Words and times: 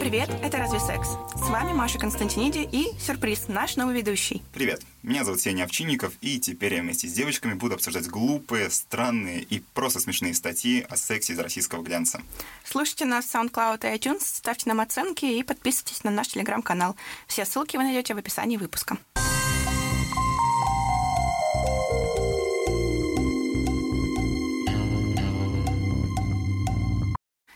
Привет, 0.00 0.30
это 0.42 0.56
«Разве 0.56 0.80
секс?» 0.80 1.08
С 1.34 1.48
вами 1.50 1.72
Маша 1.72 1.98
Константиниди 1.98 2.66
и, 2.70 2.98
сюрприз, 2.98 3.48
наш 3.48 3.76
новый 3.76 3.94
ведущий. 3.96 4.42
Привет, 4.54 4.80
меня 5.02 5.22
зовут 5.24 5.42
Сеня 5.42 5.64
Овчинников, 5.64 6.14
и 6.22 6.40
теперь 6.40 6.74
я 6.74 6.80
вместе 6.80 7.08
с 7.08 7.12
девочками 7.12 7.52
буду 7.52 7.74
обсуждать 7.74 8.08
глупые, 8.08 8.70
странные 8.70 9.42
и 9.42 9.62
просто 9.74 10.00
смешные 10.00 10.32
статьи 10.32 10.86
о 10.88 10.96
сексе 10.96 11.34
из 11.34 11.38
российского 11.38 11.82
глянца. 11.82 12.22
Слушайте 12.64 13.04
нас 13.04 13.26
в 13.26 13.34
SoundCloud 13.34 13.80
и 13.82 13.98
iTunes, 13.98 14.22
ставьте 14.22 14.68
нам 14.68 14.80
оценки 14.80 15.26
и 15.26 15.42
подписывайтесь 15.42 16.04
на 16.04 16.10
наш 16.10 16.28
телеграм-канал. 16.28 16.96
Все 17.26 17.44
ссылки 17.44 17.76
вы 17.76 17.82
найдете 17.82 18.14
в 18.14 18.18
описании 18.18 18.56
выпуска. 18.56 18.96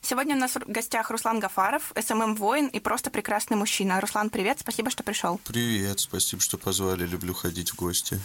Сегодня 0.09 0.37
у 0.37 0.38
нас 0.38 0.55
в 0.55 0.60
гостях 0.69 1.10
Руслан 1.10 1.41
Гафаров, 1.41 1.92
СММ-воин 1.96 2.69
и 2.69 2.78
просто 2.78 3.10
прекрасный 3.10 3.56
мужчина. 3.56 4.01
Руслан, 4.01 4.30
привет, 4.30 4.60
спасибо, 4.60 4.88
что 4.88 5.02
пришел. 5.02 5.41
Привет, 5.42 5.98
спасибо, 5.98 6.41
что 6.41 6.59
позвали, 6.59 7.05
люблю 7.05 7.34
ходить 7.34 7.70
в 7.70 7.74
гости. 7.74 8.20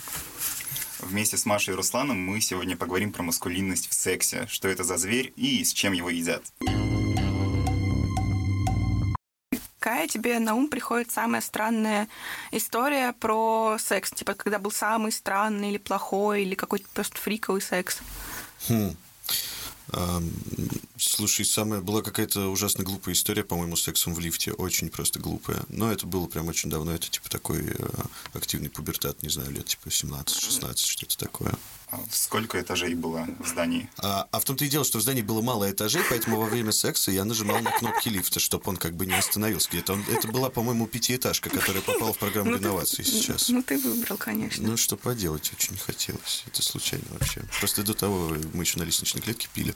Вместе 1.00 1.38
с 1.38 1.46
Машей 1.48 1.74
и 1.74 1.76
Русланом 1.76 2.22
мы 2.24 2.40
сегодня 2.40 2.78
поговорим 2.78 3.12
про 3.12 3.24
маскулинность 3.24 3.90
в 3.90 3.96
сексе, 3.96 4.46
что 4.48 4.68
это 4.68 4.84
за 4.84 4.98
зверь 4.98 5.34
и 5.36 5.64
с 5.64 5.74
чем 5.74 5.94
его 5.94 6.12
едят. 6.12 6.44
Какая 9.80 10.08
тебе 10.08 10.38
на 10.38 10.54
ум 10.54 10.68
приходит 10.68 11.10
самая 11.10 11.42
странная 11.42 12.08
история 12.52 13.12
про 13.14 13.78
секс? 13.80 14.12
Типа, 14.12 14.36
когда 14.36 14.60
был 14.60 14.70
самый 14.70 15.12
странный 15.12 15.72
или 15.72 15.80
плохой, 15.80 16.44
или 16.44 16.54
какой-то 16.54 16.86
просто 16.94 17.18
фриковый 17.18 17.64
секс? 17.64 18.02
Хм. 18.70 18.96
Слушай, 20.98 21.46
самая 21.46 21.82
была 21.82 22.02
какая-то 22.02 22.50
ужасно 22.50 22.84
глупая 22.84 23.16
история, 23.16 23.44
по-моему, 23.44 23.76
с 23.76 23.84
сексом 23.84 24.14
в 24.14 24.20
лифте, 24.20 24.54
очень 24.54 24.90
просто 24.90 25.20
глупая. 25.20 25.64
Но 25.68 25.92
это 25.92 26.06
было 26.06 26.28
прям 26.28 26.48
очень 26.48 26.70
давно, 26.70 26.94
это 26.94 27.10
типа 27.10 27.30
такой 27.30 27.66
э, 27.68 27.88
активный 28.34 28.70
пубертат, 28.70 29.22
не 29.24 29.30
знаю, 29.30 29.52
лет 29.52 29.66
типа 29.66 29.88
17-16, 29.88 30.78
что-то 30.78 31.18
такое. 31.18 31.54
А 31.92 32.00
сколько 32.10 32.60
этажей 32.62 32.96
было 32.96 33.28
в 33.40 33.48
здании? 33.48 33.90
А, 33.98 34.26
а 34.32 34.40
в 34.40 34.46
том-то 34.46 34.64
и 34.64 34.70
дело, 34.70 34.86
что 34.86 35.00
в 35.00 35.02
здании 35.02 35.22
было 35.22 35.42
мало 35.42 35.70
этажей, 35.70 36.02
поэтому 36.10 36.40
во 36.40 36.46
время 36.46 36.72
секса 36.72 37.12
я 37.12 37.26
нажимал 37.26 37.60
на 37.60 37.72
кнопки 37.72 38.08
лифта, 38.08 38.40
чтобы 38.40 38.64
он 38.68 38.78
как 38.78 38.96
бы 38.96 39.06
не 39.06 39.14
остановился 39.14 39.70
где-то. 39.70 39.94
Он, 39.94 40.04
это 40.10 40.30
была, 40.30 40.50
по-моему, 40.50 40.88
пятиэтажка, 40.88 41.50
которая 41.50 41.82
попала 41.82 42.14
в 42.14 42.18
программу 42.18 42.52
ну, 42.52 42.58
реновации 42.58 43.04
сейчас. 43.04 43.50
Ну, 43.50 43.62
ты 43.62 43.78
выбрал, 43.78 44.16
конечно. 44.16 44.66
Ну, 44.66 44.78
что 44.78 44.96
поделать, 44.96 45.52
очень 45.54 45.76
хотелось. 45.76 46.46
Это 46.48 46.62
случайно 46.62 47.04
вообще. 47.10 47.44
Просто 47.60 47.84
до 47.84 47.94
того 47.94 48.38
мы 48.54 48.64
еще 48.64 48.80
на 48.80 48.84
лестничной 48.84 49.22
клетке 49.22 49.50
пили 49.54 49.71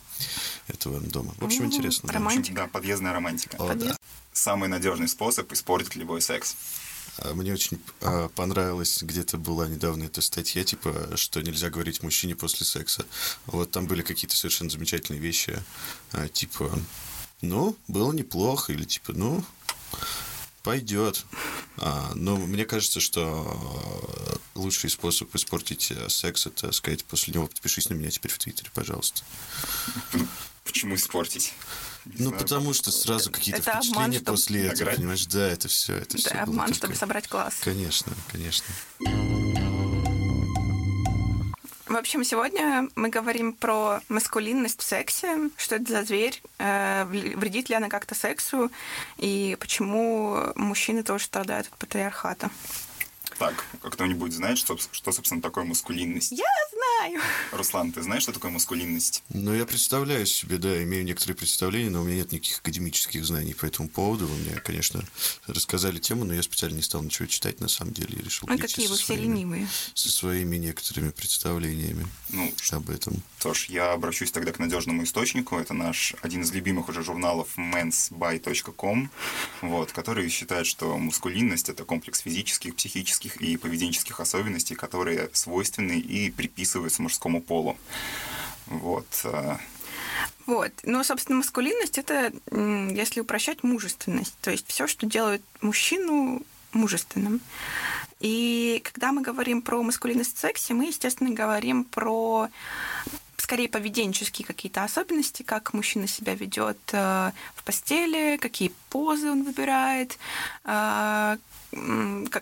этого 0.68 1.00
дома. 1.00 1.34
В 1.38 1.46
общем, 1.46 1.66
интересно. 1.66 2.12
Романтика. 2.12 2.56
Да, 2.56 2.68
подъездная 2.68 3.14
романтика. 3.14 3.58
О, 3.58 3.74
да. 3.74 3.98
Самый 4.34 4.70
надежный 4.70 5.08
способ 5.08 5.52
испортить 5.54 5.96
любой 5.96 6.22
секс. 6.22 6.56
А, 7.18 7.34
мне 7.34 7.54
очень 7.54 7.80
а, 8.02 8.30
понравилось, 8.30 9.02
где-то 9.02 9.38
была 9.38 9.68
недавно 9.68 10.04
эта 10.06 10.22
статья, 10.22 10.64
типа, 10.64 11.16
что 11.16 11.42
нельзя 11.42 11.70
говорить 11.70 12.04
мужчине 12.04 12.36
после 12.36 12.66
секса. 12.66 13.06
Вот 13.46 13.72
там 13.72 13.88
были 13.88 14.02
какие-то 14.02 14.36
совершенно 14.36 14.70
замечательные 14.70 15.22
вещи, 15.22 15.62
а, 16.12 16.28
типа, 16.28 16.72
ну, 17.42 17.76
было 17.88 18.12
неплохо, 18.12 18.74
или 18.74 18.84
типа, 18.84 19.14
ну, 19.14 19.44
пойдет. 20.66 21.26
но 22.16 22.38
мне 22.38 22.66
кажется, 22.66 23.00
что 23.00 24.42
лучший 24.56 24.90
способ 24.90 25.34
испортить 25.36 25.92
э, 25.92 26.10
секс 26.10 26.48
это 26.48 26.72
сказать 26.72 27.06
после 27.06 27.34
него 27.34 27.48
подпишись 27.48 27.90
на 27.90 27.94
меня 27.94 28.10
теперь 28.10 28.32
в 28.32 28.38
Твиттере, 28.40 28.72
пожалуйста. 28.74 29.22
Почему 30.64 30.96
испортить? 30.96 31.54
ну, 32.06 32.30
знаю, 32.30 32.42
потому 32.42 32.74
что 32.74 32.92
сразу 32.92 33.32
какие-то 33.32 33.62
впечатления 33.62 34.18
обман, 34.18 34.26
после 34.26 34.66
этого, 34.68 34.92
понимаешь? 34.92 35.26
Да, 35.28 35.48
это 35.48 35.68
все. 35.68 35.94
Это, 35.96 36.18
это 36.18 36.18
все 36.18 36.30
обман, 36.30 36.74
чтобы 36.74 36.96
собрать 36.96 37.28
класс. 37.28 37.58
Конечно, 37.62 38.14
конечно. 38.32 38.66
В 41.88 41.96
общем, 41.96 42.24
сегодня 42.24 42.90
мы 42.96 43.10
говорим 43.10 43.54
про 43.54 44.02
маскулинность 44.10 44.82
в 44.82 44.84
сексе, 44.84 45.52
что 45.56 45.76
это 45.76 45.92
за 45.92 46.04
зверь, 46.04 46.42
э, 46.58 47.06
вредит 47.06 47.70
ли 47.70 47.76
она 47.76 47.90
как-то 47.90 48.16
сексу, 48.16 48.72
и 49.18 49.56
почему 49.60 50.52
мужчины 50.56 51.04
тоже 51.04 51.26
страдают 51.26 51.68
от 51.68 51.78
патриархата. 51.78 52.50
Так, 53.38 53.66
кто-нибудь 53.82 54.34
знает, 54.34 54.58
что, 54.58 54.78
что, 54.78 55.12
собственно, 55.12 55.42
такое 55.42 55.64
маскулинность? 55.66 56.32
Я 56.32 56.46
знаю. 56.72 56.85
Руслан, 57.52 57.92
ты 57.92 58.02
знаешь, 58.02 58.24
что 58.24 58.32
такое 58.32 58.52
маскулинность? 58.52 59.24
Ну, 59.30 59.54
я 59.54 59.66
представляю 59.66 60.26
себе, 60.26 60.58
да, 60.58 60.84
имею 60.84 61.04
некоторые 61.04 61.36
представления, 61.36 61.90
но 61.90 62.02
у 62.02 62.06
меня 62.06 62.18
нет 62.18 62.32
никаких 62.32 62.60
академических 62.60 63.26
знаний 63.26 63.54
по 63.54 63.66
этому 63.66 63.90
поводу. 63.90 64.28
Вы 64.28 64.38
мне, 64.38 64.56
конечно, 64.56 65.04
рассказали 65.48 66.00
тему, 66.00 66.26
но 66.26 66.34
я 66.34 66.44
специально 66.44 66.76
не 66.76 66.82
стал 66.82 67.02
ничего 67.04 67.28
читать, 67.28 67.60
на 67.60 67.68
самом 67.68 67.94
деле, 67.94 68.18
и 68.18 68.24
решил 68.24 68.48
А 68.50 68.58
какие 68.58 68.88
вы 68.88 68.98
все 68.98 69.16
ленивые. 69.16 69.68
Со 69.94 70.10
своими 70.10 70.58
некоторыми 70.58 71.12
представлениями 71.12 72.08
ну, 72.30 72.52
об 72.72 72.90
этом. 72.90 73.22
Что 73.40 73.54
ж, 73.54 73.68
я 73.70 73.92
обращусь 73.92 74.32
тогда 74.32 74.52
к 74.52 74.60
надежному 74.60 75.04
источнику. 75.04 75.58
Это 75.58 75.74
наш 75.74 76.16
один 76.22 76.42
из 76.42 76.52
любимых 76.52 76.90
уже 76.90 77.04
журналов 77.04 77.50
mensby.com, 77.58 79.12
вот, 79.62 79.92
который 79.92 80.30
считает, 80.30 80.66
что 80.66 80.98
мускулинность– 80.98 81.70
это 81.70 81.86
комплекс 81.86 82.20
физических, 82.20 82.76
психических 82.76 83.38
и 83.38 83.58
поведенческих 83.58 84.20
особенностей, 84.20 84.76
которые 84.76 85.30
свойственны 85.34 86.00
и 86.00 86.32
приписываются 86.86 87.02
мужскому 87.02 87.42
полу. 87.42 87.78
Вот. 88.68 89.08
Э. 89.24 89.58
Вот. 90.46 90.72
Ну, 90.84 91.04
собственно, 91.04 91.38
маскулинность 91.38 91.98
это, 91.98 92.32
если 92.52 93.22
упрощать, 93.22 93.64
мужественность. 93.64 94.36
То 94.42 94.52
есть 94.52 94.68
все, 94.68 94.88
что 94.88 95.06
делает 95.06 95.42
мужчину 95.62 96.42
мужественным. 96.72 97.42
И 98.20 98.82
когда 98.84 99.12
мы 99.12 99.22
говорим 99.22 99.62
про 99.62 99.82
маскулинность 99.82 100.38
в 100.38 100.40
сексе, 100.40 100.74
мы, 100.74 100.88
естественно, 100.88 101.32
говорим 101.32 101.84
про 101.84 102.50
скорее 103.46 103.70
поведенческие 103.70 104.44
какие-то 104.44 104.84
особенности, 104.84 105.44
как 105.44 105.74
мужчина 105.74 106.08
себя 106.08 106.34
ведет 106.34 106.80
э, 106.94 107.32
в 107.54 107.64
постели, 107.64 108.38
какие 108.38 108.72
позы 108.90 109.30
он 109.30 109.44
выбирает, 109.44 110.18
э, 110.64 111.38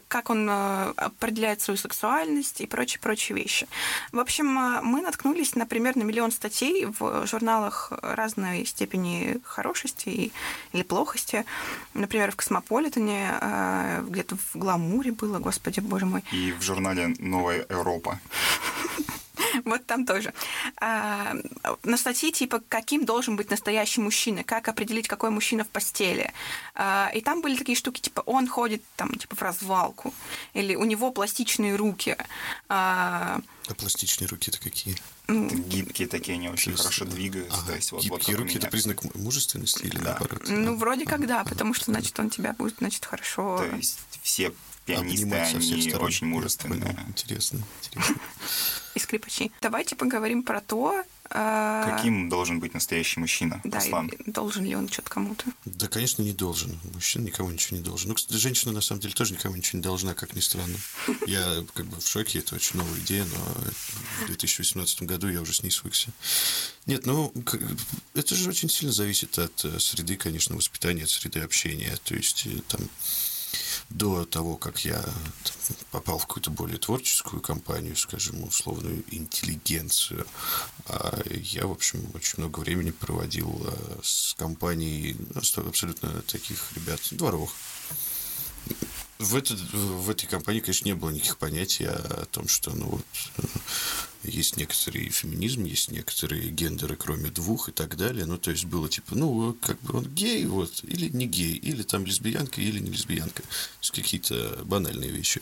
как 0.07 0.29
он 0.29 0.47
э, 0.49 0.93
определяет 0.95 1.59
свою 1.59 1.77
сексуальность 1.77 2.61
и 2.61 2.67
прочие-прочие 2.67 3.37
вещи. 3.37 3.67
В 4.13 4.19
общем, 4.19 4.45
мы 4.45 5.01
наткнулись, 5.01 5.55
например, 5.55 5.97
на 5.97 6.03
миллион 6.03 6.31
статей 6.31 6.85
в 6.85 7.27
журналах 7.27 7.91
разной 8.01 8.65
степени 8.65 9.41
хорошести 9.43 10.31
или 10.71 10.83
плохости. 10.83 11.43
Например, 11.93 12.31
в 12.31 12.37
«Космополитене», 12.37 13.29
где-то 14.03 14.37
в 14.37 14.55
«Гламуре» 14.55 15.11
было, 15.11 15.39
господи, 15.39 15.81
боже 15.81 16.05
мой. 16.05 16.23
И 16.31 16.53
в 16.53 16.61
журнале 16.61 17.13
«Новая 17.19 17.65
Европа». 17.69 18.21
Вот 19.65 19.85
там 19.85 20.05
тоже. 20.05 20.33
А, 20.77 21.35
на 21.83 21.97
статье 21.97 22.31
типа 22.31 22.61
«Каким 22.69 23.05
должен 23.05 23.35
быть 23.35 23.49
настоящий 23.49 24.01
мужчина? 24.01 24.43
Как 24.43 24.67
определить, 24.67 25.07
какой 25.07 25.29
мужчина 25.29 25.63
в 25.63 25.69
постели?» 25.69 26.31
а, 26.75 27.11
И 27.13 27.21
там 27.21 27.41
были 27.41 27.55
такие 27.55 27.75
штуки, 27.75 28.01
типа 28.01 28.21
он 28.25 28.47
ходит 28.47 28.83
там 28.95 29.13
типа 29.13 29.35
в 29.35 29.41
развалку, 29.41 30.13
или 30.53 30.75
у 30.75 30.83
него 30.85 31.11
пластичные 31.11 31.75
руки. 31.75 32.17
А, 32.69 33.39
а 33.67 33.73
пластичные 33.75 34.27
руки 34.27 34.51
это 34.51 34.59
какие? 34.59 34.95
Ну, 35.27 35.47
гибкие 35.47 36.07
такие, 36.07 36.33
они 36.33 36.49
очень 36.49 36.75
хорошо 36.75 37.05
двигаются. 37.05 37.57
Ага, 37.57 37.67
то 37.67 37.75
есть, 37.75 37.91
вот, 37.93 38.03
гибкие 38.03 38.35
вот 38.35 38.43
руки– 38.43 38.57
это 38.57 38.67
признак 38.67 39.03
мужественности 39.15 39.83
или 39.83 39.97
да. 39.97 40.17
наоборот? 40.19 40.43
Ну, 40.47 40.75
вроде 40.75 41.05
как 41.05 41.25
да, 41.27 41.45
потому 41.45 41.73
что, 41.73 41.85
значит, 41.85 42.19
он 42.19 42.29
тебя 42.29 42.53
будет, 42.53 42.75
значит, 42.79 43.05
хорошо... 43.05 43.59
То 43.59 43.75
есть 43.75 43.99
все 44.21 44.53
пианисты, 44.85 45.35
они 45.35 45.93
очень 45.95 46.27
мужественные. 46.27 46.97
Интересно, 47.07 47.63
интересно. 47.83 48.15
И 48.95 48.99
скрипачи. 48.99 49.51
Давайте 49.61 49.95
поговорим 49.95 50.43
про 50.43 50.61
то, 50.61 51.03
а, 51.35 51.97
Каким 51.97 52.29
должен 52.29 52.59
быть 52.59 52.75
настоящий 52.75 53.19
мужчина, 53.19 53.59
да, 53.63 53.79
Руслан? 53.79 54.11
должен 54.27 54.65
ли 54.65 54.75
он 54.75 54.87
что-то 54.87 55.09
кому-то? 55.09 55.45
Да, 55.65 55.87
конечно, 55.87 56.21
не 56.21 56.33
должен. 56.33 56.77
Мужчина 56.93 57.23
никому 57.23 57.49
ничего 57.49 57.77
не 57.77 57.83
должен. 57.83 58.09
Ну, 58.09 58.15
кстати, 58.15 58.37
женщина, 58.37 58.71
на 58.71 58.81
самом 58.81 59.01
деле, 59.01 59.15
тоже 59.15 59.33
никому 59.33 59.55
ничего 59.55 59.77
не 59.77 59.83
должна, 59.83 60.13
как 60.13 60.35
ни 60.35 60.41
странно. 60.41 60.77
Я 61.25 61.65
как 61.73 61.87
бы 61.87 61.99
в 61.99 62.07
шоке, 62.07 62.39
это 62.39 62.53
очень 62.53 62.77
новая 62.77 62.99
идея, 62.99 63.25
но 63.25 63.63
в 64.23 64.27
2018 64.27 65.03
году 65.03 65.27
я 65.27 65.41
уже 65.41 65.53
с 65.53 65.63
ней 65.63 65.71
свыкся. 65.71 66.11
Нет, 66.85 67.07
ну, 67.07 67.33
это 68.13 68.35
же 68.35 68.49
очень 68.49 68.69
сильно 68.69 68.93
зависит 68.93 69.39
от 69.39 69.65
э, 69.65 69.79
среды, 69.79 70.17
конечно, 70.17 70.55
воспитания, 70.55 71.03
от 71.03 71.09
среды 71.09 71.39
общения. 71.39 71.97
То 72.03 72.15
есть, 72.15 72.45
э, 72.45 72.59
там, 72.67 72.81
до 73.89 74.25
того, 74.25 74.57
как 74.57 74.85
я 74.85 75.03
попал 75.91 76.17
в 76.17 76.27
какую-то 76.27 76.51
более 76.51 76.77
творческую 76.77 77.41
компанию, 77.41 77.95
скажем, 77.95 78.43
условную 78.43 79.03
интеллигенцию, 79.13 80.25
а 80.87 81.21
я, 81.29 81.67
в 81.67 81.71
общем, 81.71 82.09
очень 82.13 82.39
много 82.39 82.59
времени 82.59 82.91
проводил 82.91 83.61
э, 83.65 83.99
с 84.03 84.33
компанией 84.35 85.17
абсолютно 85.35 86.21
таких 86.23 86.73
ребят, 86.75 86.99
дворовых. 87.11 87.51
В, 89.23 89.35
этот, 89.35 89.59
в 89.73 90.09
этой 90.09 90.27
компании, 90.27 90.59
конечно, 90.59 90.85
не 90.85 90.95
было 90.95 91.09
никаких 91.09 91.37
понятий 91.37 91.85
о 91.85 92.25
том, 92.31 92.47
что 92.47 92.71
ну 92.71 92.85
вот 92.85 93.05
э, 93.37 93.43
есть 94.23 94.57
некоторый 94.57 95.09
феминизм, 95.09 95.63
есть 95.65 95.91
некоторые 95.91 96.49
гендеры, 96.49 96.95
кроме 96.95 97.29
двух 97.29 97.69
и 97.69 97.71
так 97.71 97.97
далее. 97.97 98.25
Ну, 98.25 98.37
то 98.37 98.51
есть 98.51 98.65
было 98.65 98.89
типа, 98.89 99.15
ну, 99.15 99.53
как 99.61 99.81
бы 99.81 99.97
он 99.97 100.05
гей, 100.05 100.45
вот, 100.45 100.83
или 100.83 101.09
не 101.09 101.25
гей, 101.25 101.55
или 101.55 101.83
там 101.83 102.05
лесбиянка, 102.05 102.61
или 102.61 102.79
не 102.79 102.91
лесбиянка. 102.91 103.41
То 103.41 103.47
есть 103.81 103.91
какие-то 103.91 104.61
банальные 104.63 105.11
вещи 105.11 105.41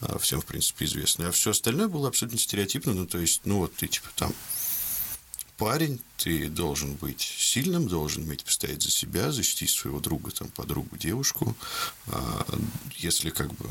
а, 0.00 0.18
всем, 0.18 0.40
в 0.40 0.46
принципе, 0.46 0.84
известны. 0.84 1.24
А 1.24 1.32
все 1.32 1.50
остальное 1.50 1.88
было 1.88 2.08
абсолютно 2.08 2.38
стереотипно. 2.38 2.92
Ну, 2.94 3.06
то 3.06 3.18
есть, 3.18 3.42
ну, 3.44 3.58
вот 3.58 3.74
ты 3.74 3.88
типа 3.88 4.08
там 4.14 4.32
парень, 5.62 6.00
ты 6.16 6.48
должен 6.48 6.94
быть 6.94 7.20
сильным, 7.20 7.86
должен 7.86 8.24
уметь 8.24 8.42
постоять 8.42 8.82
за 8.82 8.90
себя, 8.90 9.30
защитить 9.30 9.70
своего 9.70 10.00
друга, 10.00 10.32
там, 10.32 10.48
подругу, 10.48 10.96
девушку. 10.96 11.54
А 12.08 12.44
если 12.96 13.30
как 13.30 13.54
бы 13.54 13.68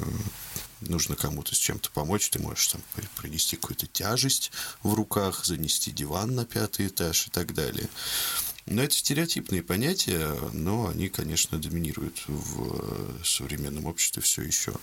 нужно 0.80 1.18
кому-то 1.18 1.54
с 1.54 1.58
чем-то 1.58 1.92
помочь, 1.92 2.30
ты 2.30 2.40
можешь 2.40 2.68
там 2.68 2.82
принести 3.18 3.58
какую-то 3.58 3.88
тяжесть 3.88 4.54
в 4.84 4.94
руках, 4.94 5.44
занести 5.44 5.92
диван 5.92 6.34
на 6.34 6.46
пятый 6.46 6.88
этаж 6.88 7.28
и 7.28 7.30
так 7.30 7.54
далее. 7.54 7.90
Но 8.68 8.82
это 8.82 8.96
стереотипные 8.96 9.62
понятия, 9.62 10.34
но 10.54 10.88
они, 10.88 11.10
конечно, 11.10 11.58
доминируют 11.58 12.24
в 12.28 13.26
современном 13.26 13.86
обществе 13.86 14.22
все 14.22 14.44
еще. 14.44 14.74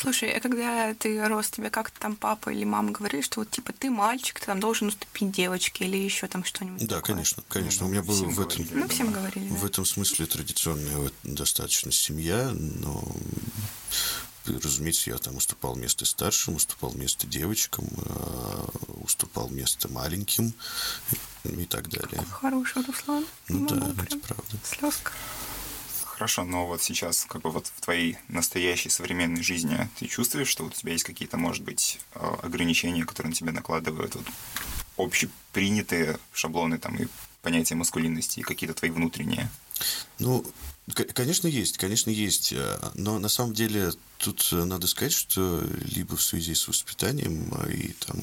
Слушай, 0.00 0.30
а 0.30 0.40
когда 0.40 0.94
ты 0.94 1.26
рос, 1.26 1.50
тебе 1.50 1.70
как-то 1.70 1.98
там 1.98 2.14
папа 2.14 2.50
или 2.50 2.64
мама 2.64 2.92
говорили, 2.92 3.20
что 3.20 3.40
вот 3.40 3.50
типа 3.50 3.72
ты 3.72 3.90
мальчик, 3.90 4.38
ты 4.38 4.46
там 4.46 4.60
должен 4.60 4.88
уступить 4.88 5.32
девочке 5.32 5.86
или 5.86 5.96
еще 5.96 6.28
там 6.28 6.44
что-нибудь? 6.44 6.86
Да, 6.86 6.96
такое? 6.96 7.16
конечно, 7.16 7.42
конечно. 7.48 7.86
У 7.86 7.88
меня 7.88 8.02
было 8.02 8.24
в 8.24 8.40
этом, 8.40 8.64
говорили, 8.64 8.80
ну, 8.80 8.88
всем 8.88 9.12
говорили, 9.12 9.48
в 9.48 9.64
этом 9.64 9.84
смысле 9.84 10.26
традиционная 10.26 11.10
достаточно 11.24 11.90
семья, 11.90 12.52
но 12.54 13.02
разумеется, 14.46 15.10
я 15.10 15.18
там 15.18 15.36
уступал 15.36 15.74
место 15.74 16.04
старшим, 16.04 16.54
уступал 16.54 16.92
место 16.92 17.26
девочкам, 17.26 17.86
а, 18.06 18.68
уступал 19.02 19.48
место 19.48 19.88
маленьким 19.88 20.54
и 21.44 21.64
так 21.64 21.88
далее. 21.88 22.18
Какой 22.18 22.24
хороший 22.24 22.82
Руслан. 22.84 23.26
Ну, 23.48 23.60
ну 23.60 23.68
да, 23.68 24.02
это 24.04 24.18
правда. 24.18 24.58
Слезка. 24.62 25.12
Хорошо, 26.18 26.42
но 26.42 26.66
вот 26.66 26.82
сейчас, 26.82 27.24
как 27.28 27.42
бы 27.42 27.50
вот 27.52 27.68
в 27.68 27.80
твоей 27.80 28.18
настоящей 28.26 28.88
современной 28.88 29.40
жизни, 29.40 29.88
ты 30.00 30.08
чувствуешь, 30.08 30.48
что 30.48 30.64
у 30.64 30.70
тебя 30.70 30.90
есть 30.90 31.04
какие-то, 31.04 31.36
может 31.36 31.62
быть, 31.62 32.00
а, 32.12 32.40
ограничения, 32.42 33.04
которые 33.04 33.30
на 33.30 33.36
тебя 33.36 33.52
накладывают 33.52 34.16
вот, 34.16 34.26
общепринятые 34.96 36.18
шаблоны 36.32 36.78
там 36.78 36.96
и 36.96 37.06
понятия 37.40 37.76
маскулинности, 37.76 38.40
и 38.40 38.42
какие-то 38.42 38.74
твои 38.74 38.90
внутренние? 38.90 39.48
Ну, 40.18 40.44
конечно, 41.14 41.46
есть, 41.46 41.78
конечно, 41.78 42.10
есть. 42.10 42.52
А, 42.52 42.90
но 42.94 43.20
на 43.20 43.28
самом 43.28 43.54
деле 43.54 43.92
тут 44.18 44.48
надо 44.52 44.86
сказать, 44.86 45.12
что 45.12 45.64
либо 45.94 46.16
в 46.16 46.22
связи 46.22 46.54
с 46.54 46.68
воспитанием 46.68 47.50
и 47.70 47.92
там 47.92 48.20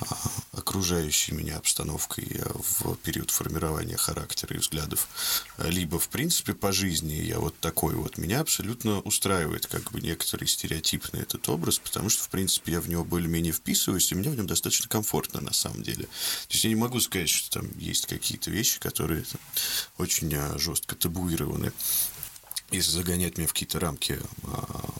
а, 0.00 0.16
окружающей 0.52 1.32
меня 1.32 1.56
обстановкой 1.56 2.40
в 2.54 2.96
период 2.96 3.30
формирования 3.30 3.96
характера 3.96 4.54
и 4.54 4.58
взглядов, 4.58 5.08
либо, 5.58 5.98
в 5.98 6.08
принципе, 6.08 6.54
по 6.54 6.70
жизни 6.70 7.14
я 7.14 7.40
вот 7.40 7.58
такой 7.60 7.94
вот. 7.94 8.18
Меня 8.18 8.40
абсолютно 8.40 9.00
устраивает 9.00 9.66
как 9.66 9.90
бы 9.90 10.00
некоторый 10.00 10.46
стереотипный 10.46 11.22
этот 11.22 11.48
образ, 11.48 11.78
потому 11.78 12.10
что, 12.10 12.24
в 12.24 12.28
принципе, 12.28 12.72
я 12.72 12.80
в 12.80 12.88
него 12.88 13.04
более-менее 13.04 13.52
вписываюсь, 13.52 14.12
и 14.12 14.14
мне 14.14 14.30
в 14.30 14.36
нем 14.36 14.46
достаточно 14.46 14.88
комфортно 14.88 15.40
на 15.40 15.52
самом 15.52 15.82
деле. 15.82 16.04
То 16.04 16.52
есть 16.52 16.64
я 16.64 16.70
не 16.70 16.76
могу 16.76 17.00
сказать, 17.00 17.30
что 17.30 17.60
там 17.60 17.70
есть 17.78 18.06
какие-то 18.06 18.50
вещи, 18.50 18.78
которые 18.78 19.22
там, 19.22 19.40
очень 19.98 20.34
а, 20.34 20.58
жестко 20.58 20.94
табуированы 20.94 21.72
если 22.70 22.90
загонять 22.90 23.38
меня 23.38 23.48
в 23.48 23.52
какие-то 23.52 23.80
рамки 23.80 24.18
а, 24.44 24.90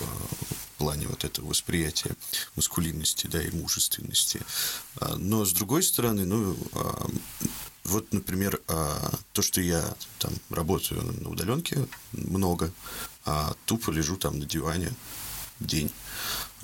в 0.00 0.78
плане 0.78 1.06
вот 1.06 1.24
этого 1.24 1.46
восприятия 1.46 2.14
маскулинности, 2.56 3.26
да, 3.26 3.42
и 3.42 3.50
мужественности. 3.50 4.40
А, 4.96 5.16
но 5.16 5.44
с 5.44 5.52
другой 5.52 5.82
стороны, 5.82 6.24
ну, 6.24 6.56
а, 6.72 7.06
вот, 7.84 8.12
например, 8.14 8.60
то, 8.66 9.42
что 9.42 9.60
я 9.60 9.94
там 10.18 10.32
работаю 10.48 11.02
на 11.20 11.28
удаленке 11.28 11.86
много, 12.12 12.72
а 13.26 13.54
тупо 13.66 13.90
лежу 13.90 14.16
там 14.16 14.38
на 14.38 14.46
диване 14.46 14.90
день. 15.60 15.90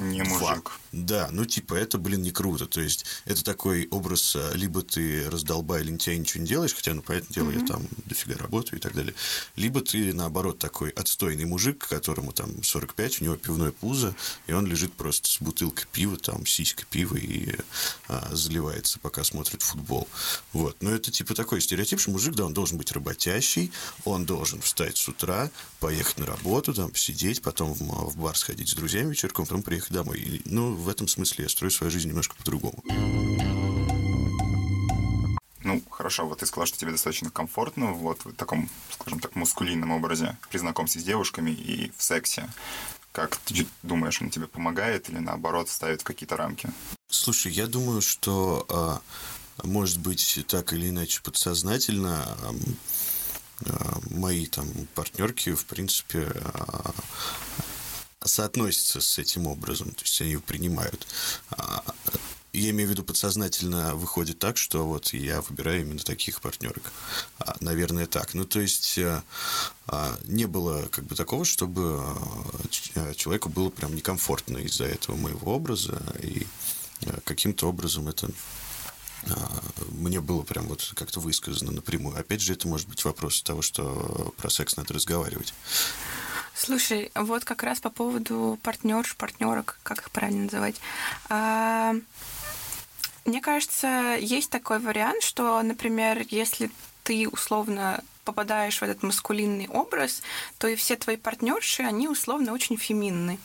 Не 0.01 0.23
мужик. 0.23 0.73
Да, 0.93 1.29
ну 1.31 1.45
типа 1.45 1.75
это, 1.75 1.99
блин, 1.99 2.23
не 2.23 2.33
круто. 2.33 2.67
То 2.67 2.81
есть 2.81 3.05
это 3.25 3.45
такой 3.45 3.87
образ, 3.91 4.35
а, 4.35 4.53
либо 4.55 4.83
ты 4.83 5.29
раздолбай, 5.31 5.83
лентяй, 5.83 6.17
ничего 6.17 6.43
не 6.43 6.49
делаешь, 6.49 6.75
хотя, 6.75 6.95
ну, 6.95 7.03
понятное 7.03 7.35
дело, 7.35 7.51
mm-hmm. 7.51 7.61
я 7.61 7.67
там 7.67 7.87
дофига 8.07 8.37
работаю 8.37 8.79
и 8.79 8.83
так 8.83 8.95
далее. 8.95 9.15
Либо 9.57 9.83
ты, 9.83 10.13
наоборот, 10.13 10.59
такой 10.59 10.91
отстойный 10.91 11.45
мужик, 11.45 11.87
которому 11.87 12.33
там 12.33 12.63
45, 12.63 13.21
у 13.21 13.25
него 13.25 13.37
пивное 13.37 13.71
пузо, 13.71 14.17
и 14.47 14.53
он 14.53 14.67
лежит 14.67 14.93
просто 14.95 15.29
с 15.29 15.41
бутылкой 15.41 15.87
пива, 15.93 16.17
там, 16.17 16.47
сиська 16.47 16.85
пива 16.91 17.17
и 17.17 17.55
а, 18.09 18.29
заливается, 18.33 18.99
пока 18.99 19.23
смотрит 19.23 19.63
футбол. 19.63 20.09
Вот. 20.53 20.77
Но 20.81 20.91
это 20.91 21.13
типа 21.13 21.35
такой 21.35 21.61
стереотип, 21.61 22.01
что 22.01 22.11
мужик, 22.11 22.35
да, 22.35 22.47
он 22.47 22.55
должен 22.55 22.79
быть 22.79 22.91
работящий, 22.93 23.71
он 24.05 24.25
должен 24.25 24.61
встать 24.61 24.97
с 24.97 25.09
утра, 25.09 25.51
поехать 25.79 26.19
на 26.19 26.27
работу, 26.27 26.75
там, 26.75 26.91
посидеть, 26.91 27.43
потом 27.43 27.75
в, 27.75 27.81
в 27.81 28.17
бар 28.17 28.37
сходить 28.37 28.71
с 28.71 28.75
друзьями 28.75 29.11
вечерком, 29.11 29.47
потом 29.47 29.63
приехать 29.63 29.90
домой. 29.91 30.19
И, 30.19 30.43
ну, 30.47 30.75
в 30.75 30.89
этом 30.89 31.09
смысле 31.09 31.45
я 31.45 31.49
строю 31.49 31.71
свою 31.71 31.91
жизнь 31.91 32.09
немножко 32.09 32.37
по-другому. 32.37 32.83
Ну, 35.63 35.83
хорошо, 35.91 36.27
вот 36.27 36.39
ты 36.39 36.47
сказал, 36.47 36.67
что 36.67 36.79
тебе 36.79 36.93
достаточно 36.93 37.31
комфортно 37.31 37.93
вот 37.93 38.25
в 38.25 38.33
таком, 38.33 38.71
скажем 38.99 39.21
так, 39.21 39.37
мускулинном 39.37 39.91
образе 39.91 40.37
при 40.49 40.59
знакомстве 40.59 41.03
с 41.03 41.05
девушками 41.05 41.51
и 41.51 41.93
в 41.97 42.03
сексе. 42.03 42.49
Как 43.13 43.37
ты 43.37 43.67
думаешь, 43.83 44.23
он 44.23 44.31
тебе 44.31 44.47
помогает 44.47 45.11
или 45.11 45.19
наоборот 45.19 45.69
ставит 45.69 46.03
какие-то 46.03 46.37
рамки? 46.37 46.71
Слушай, 47.09 47.53
я 47.53 47.67
думаю, 47.67 48.01
что 48.01 48.65
а, 48.69 49.01
может 49.65 49.99
быть 49.99 50.45
так 50.49 50.73
или 50.73 50.89
иначе 50.89 51.21
подсознательно 51.23 52.37
а, 53.67 53.99
мои 54.11 54.47
там 54.47 54.69
партнерки, 54.95 55.55
в 55.55 55.67
принципе, 55.67 56.33
а, 56.55 56.93
соотносятся 58.25 59.01
с 59.01 59.19
этим 59.19 59.47
образом, 59.47 59.93
то 59.93 60.03
есть 60.03 60.21
они 60.21 60.33
его 60.33 60.43
принимают. 60.43 61.07
А, 61.51 61.83
я 62.53 62.71
имею 62.71 62.89
в 62.89 62.93
виду 62.93 63.05
подсознательно 63.05 63.95
выходит 63.95 64.39
так, 64.39 64.57
что 64.57 64.87
вот 64.87 65.13
я 65.13 65.41
выбираю 65.41 65.83
именно 65.83 66.01
таких 66.01 66.41
партнерок. 66.41 66.93
А, 67.39 67.57
наверное, 67.61 68.07
так. 68.07 68.35
Ну, 68.35 68.45
то 68.45 68.61
есть 68.61 68.99
а, 68.99 70.19
не 70.25 70.47
было 70.47 70.87
как 70.89 71.05
бы 71.05 71.15
такого, 71.15 71.45
чтобы 71.45 72.03
человеку 73.17 73.49
было 73.49 73.71
прям 73.71 73.95
некомфортно 73.95 74.59
из-за 74.59 74.85
этого 74.85 75.17
моего 75.17 75.55
образа, 75.55 76.03
и 76.23 76.47
каким-то 77.25 77.69
образом 77.69 78.09
это 78.09 78.31
мне 79.89 80.21
было 80.21 80.43
прям 80.43 80.67
вот 80.69 80.93
как-то 80.95 81.21
высказано 81.21 81.73
напрямую. 81.73 82.19
Опять 82.19 82.41
же, 82.41 82.55
это 82.55 82.69
может 82.69 82.89
быть 82.89 83.05
вопрос 83.05 83.43
того, 83.43 83.61
что 83.63 84.35
про 84.37 84.51
секс 84.51 84.77
надо 84.77 84.95
разговаривать. 84.95 85.53
Слушай, 86.63 87.11
вот 87.15 87.47
как 87.47 87.63
раз 87.63 87.81
по 87.81 87.89
поводу 87.89 88.59
партнерш, 88.63 89.17
партнерок, 89.17 89.79
как 89.83 90.01
их 90.01 90.11
правильно 90.11 90.43
называть. 90.43 90.77
А, 91.31 91.95
мне 93.25 93.41
кажется, 93.41 94.19
есть 94.21 94.51
такой 94.51 94.79
вариант, 94.79 95.23
что, 95.23 95.63
например, 95.63 96.23
если 96.29 96.71
ты 97.03 97.27
условно 97.31 98.05
попадаешь 98.27 98.79
в 98.79 98.83
этот 98.83 99.03
маскулинный 99.03 99.69
образ, 99.69 100.21
то 100.59 100.69
и 100.69 100.77
все 100.77 100.97
твои 100.97 101.17
партнерши, 101.17 101.83
они 101.83 102.09
условно 102.09 102.53
очень 102.53 102.77
феминны. 102.77 103.39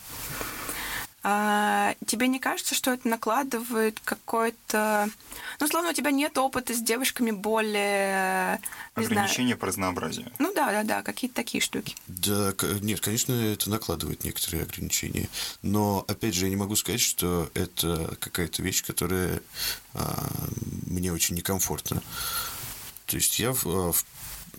А, 1.28 1.96
тебе 2.06 2.28
не 2.28 2.38
кажется, 2.38 2.76
что 2.76 2.92
это 2.92 3.08
накладывает 3.08 3.98
какой-то... 4.04 5.10
Ну, 5.58 5.66
словно 5.66 5.90
у 5.90 5.92
тебя 5.92 6.12
нет 6.12 6.38
опыта 6.38 6.72
с 6.72 6.78
девушками 6.78 7.32
более... 7.32 8.60
Ограничения 8.94 9.48
знаю... 9.48 9.58
по 9.58 9.66
разнообразию. 9.66 10.30
Ну 10.38 10.54
да, 10.54 10.70
да, 10.70 10.84
да, 10.84 11.02
какие-то 11.02 11.34
такие 11.34 11.60
штуки. 11.60 11.96
Да, 12.06 12.54
нет, 12.80 13.00
конечно, 13.00 13.32
это 13.32 13.68
накладывает 13.70 14.22
некоторые 14.22 14.62
ограничения. 14.62 15.28
Но, 15.62 16.04
опять 16.06 16.36
же, 16.36 16.44
я 16.44 16.50
не 16.50 16.54
могу 16.54 16.76
сказать, 16.76 17.00
что 17.00 17.50
это 17.54 18.16
какая-то 18.20 18.62
вещь, 18.62 18.84
которая 18.84 19.40
а, 19.94 20.28
мне 20.86 21.12
очень 21.12 21.34
некомфортна. 21.34 22.04
То 23.06 23.16
есть 23.16 23.40
я 23.40 23.52
в, 23.52 23.66
а, 23.66 23.90
в 23.90 24.04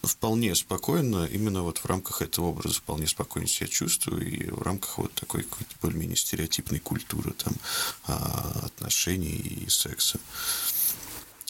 вполне 0.03 0.55
спокойно, 0.55 1.25
именно 1.25 1.63
вот 1.63 1.79
в 1.79 1.85
рамках 1.85 2.21
этого 2.21 2.47
образа 2.47 2.75
вполне 2.75 3.07
спокойно 3.07 3.47
себя 3.47 3.67
чувствую, 3.67 4.27
и 4.27 4.49
в 4.49 4.61
рамках 4.61 4.97
вот 4.97 5.13
такой 5.13 5.43
какой-то 5.43 5.75
более-менее 5.81 6.17
стереотипной 6.17 6.79
культуры 6.79 7.31
там 7.31 7.53
а, 8.05 8.61
отношений 8.65 9.35
и 9.35 9.69
секса. 9.69 10.19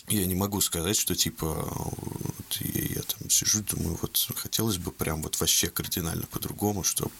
Я 0.07 0.25
не 0.25 0.35
могу 0.35 0.61
сказать, 0.61 0.95
что 0.95 1.15
типа 1.15 1.47
вот, 1.47 2.57
я, 2.61 2.81
я 2.83 3.01
там 3.01 3.29
сижу, 3.29 3.61
думаю, 3.61 3.99
вот 4.01 4.29
хотелось 4.35 4.77
бы 4.77 4.91
прям 4.91 5.21
вот 5.21 5.37
вообще 5.39 5.67
кардинально 5.67 6.25
по-другому, 6.27 6.83
чтобы 6.83 7.11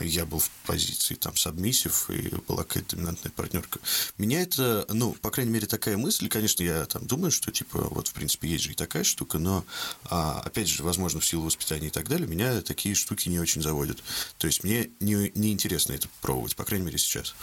я 0.00 0.24
был 0.24 0.38
в 0.38 0.50
позиции 0.66 1.14
там 1.14 1.36
сабмиссив, 1.36 2.10
и 2.10 2.34
была 2.46 2.64
какая-то 2.64 2.96
доминантная 2.96 3.32
партнерка. 3.32 3.80
Меня 4.16 4.42
это, 4.42 4.86
ну, 4.88 5.12
по 5.14 5.30
крайней 5.30 5.52
мере, 5.52 5.66
такая 5.66 5.96
мысль, 5.96 6.28
конечно, 6.28 6.62
я 6.62 6.84
там 6.86 7.06
думаю, 7.06 7.30
что, 7.30 7.50
типа, 7.50 7.80
вот, 7.90 8.08
в 8.08 8.12
принципе, 8.12 8.48
есть 8.48 8.64
же 8.64 8.72
и 8.72 8.74
такая 8.74 9.04
штука, 9.04 9.38
но, 9.38 9.64
а, 10.04 10.42
опять 10.44 10.68
же, 10.68 10.82
возможно, 10.82 11.20
в 11.20 11.26
силу 11.26 11.44
воспитания 11.44 11.88
и 11.88 11.90
так 11.90 12.08
далее, 12.08 12.28
меня 12.28 12.60
такие 12.62 12.94
штуки 12.94 13.28
не 13.28 13.40
очень 13.40 13.62
заводят. 13.62 14.02
То 14.38 14.46
есть 14.46 14.64
мне 14.64 14.90
не, 15.00 15.32
не 15.34 15.52
интересно 15.52 15.92
это 15.92 16.08
пробовать, 16.20 16.56
по 16.56 16.64
крайней 16.64 16.86
мере, 16.86 16.98
сейчас. 16.98 17.34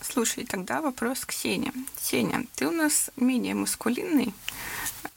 Слушай, 0.00 0.46
тогда 0.46 0.80
вопрос 0.80 1.24
к 1.24 1.32
Сене. 1.32 1.72
Сеня, 2.00 2.46
ты 2.54 2.66
у 2.66 2.70
нас 2.70 3.10
менее 3.16 3.54
маскулинный. 3.54 4.32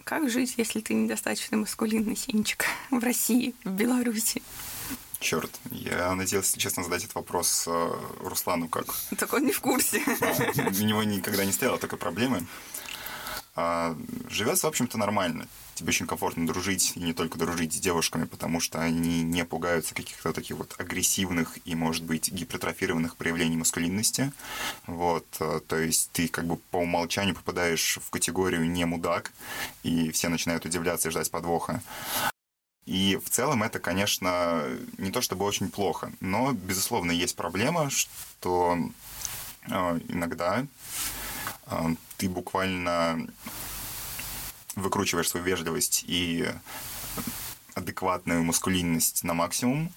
Как 0.03 0.29
жить, 0.29 0.55
если 0.57 0.81
ты 0.81 0.93
недостаточно 0.93 1.57
маскулинный, 1.57 2.15
Сенечка, 2.15 2.65
в 2.89 2.99
России, 2.99 3.55
в 3.63 3.69
Беларуси? 3.69 4.41
Черт, 5.21 5.51
я 5.69 6.13
надеялся, 6.15 6.59
честно, 6.59 6.83
задать 6.83 7.03
этот 7.03 7.15
вопрос 7.15 7.65
э, 7.67 7.93
Руслану 8.19 8.67
как. 8.67 8.87
Так 9.17 9.31
он 9.33 9.45
не 9.45 9.51
в 9.53 9.61
курсе. 9.61 10.01
А, 10.19 10.51
у 10.57 10.83
него 10.83 11.03
никогда 11.03 11.45
не 11.45 11.51
стояло 11.51 11.77
такой 11.77 11.99
проблемы. 11.99 12.45
А, 13.55 13.95
живется, 14.29 14.65
в 14.65 14.69
общем-то, 14.69 14.97
нормально 14.97 15.47
тебе 15.81 15.89
очень 15.89 16.07
комфортно 16.07 16.45
дружить, 16.47 16.93
и 16.95 16.99
не 16.99 17.13
только 17.13 17.37
дружить 17.37 17.73
с 17.73 17.79
девушками, 17.79 18.25
потому 18.25 18.59
что 18.59 18.79
они 18.79 19.23
не 19.23 19.45
пугаются 19.45 19.95
каких-то 19.95 20.31
таких 20.31 20.57
вот 20.57 20.75
агрессивных 20.77 21.57
и, 21.65 21.75
может 21.75 22.03
быть, 22.03 22.31
гипертрофированных 22.31 23.15
проявлений 23.15 23.57
маскулинности. 23.57 24.31
Вот, 24.87 25.25
э, 25.39 25.59
то 25.67 25.77
есть 25.77 26.11
ты 26.13 26.27
как 26.27 26.45
бы 26.45 26.57
по 26.57 26.77
умолчанию 26.77 27.35
попадаешь 27.35 27.99
в 28.01 28.09
категорию 28.09 28.69
не 28.69 28.85
мудак, 28.85 29.31
и 29.83 30.11
все 30.11 30.29
начинают 30.29 30.65
удивляться 30.65 31.09
и 31.09 31.11
ждать 31.11 31.31
подвоха. 31.31 31.81
И 32.85 33.19
в 33.23 33.29
целом 33.29 33.63
это, 33.63 33.79
конечно, 33.79 34.65
не 34.97 35.11
то 35.11 35.21
чтобы 35.21 35.45
очень 35.45 35.69
плохо, 35.69 36.11
но, 36.19 36.51
безусловно, 36.51 37.11
есть 37.11 37.35
проблема, 37.35 37.89
что 37.89 38.77
э, 39.67 39.99
иногда 40.09 40.65
э, 41.67 41.95
ты 42.17 42.27
буквально 42.27 43.27
выкручиваешь 44.75 45.29
свою 45.29 45.45
вежливость 45.45 46.05
и 46.07 46.47
адекватную 47.73 48.43
маскулинность 48.43 49.23
на 49.23 49.33
максимум 49.33 49.91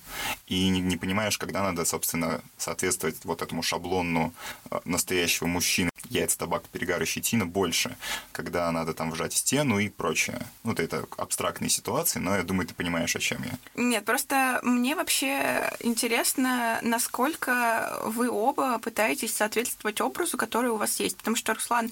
и 0.47 0.69
не, 0.69 0.81
не 0.81 0.97
понимаешь, 0.97 1.39
когда 1.39 1.63
надо, 1.63 1.85
собственно, 1.85 2.41
соответствовать 2.57 3.25
вот 3.25 3.43
этому 3.43 3.63
шаблону 3.63 4.33
э, 4.71 4.81
настоящего 4.85 5.47
мужчины. 5.47 5.91
Яйца, 6.11 6.39
табак, 6.39 6.65
перегар 6.69 7.05
щетина 7.07 7.47
больше, 7.47 7.97
когда 8.33 8.71
надо 8.73 8.95
там 8.95 9.11
вжать 9.11 9.33
стену 9.33 9.79
и 9.79 9.89
прочее. 9.89 10.41
Ну, 10.63 10.73
это 10.73 11.07
абстрактные 11.17 11.71
ситуации, 11.71 12.19
но 12.19 12.37
я 12.37 12.43
думаю, 12.43 12.67
ты 12.67 12.75
понимаешь, 12.75 13.17
о 13.17 13.21
чем 13.21 13.43
я. 13.43 13.53
Нет, 13.75 14.05
просто 14.05 14.61
мне 14.63 14.95
вообще 14.95 15.71
интересно, 15.81 16.79
насколько 16.83 18.01
вы 18.05 18.31
оба 18.31 18.79
пытаетесь 18.79 19.35
соответствовать 19.35 20.01
образу, 20.01 20.37
который 20.37 20.71
у 20.71 20.77
вас 20.77 21.01
есть. 21.01 21.17
Потому 21.17 21.37
что 21.37 21.55
Руслан, 21.55 21.91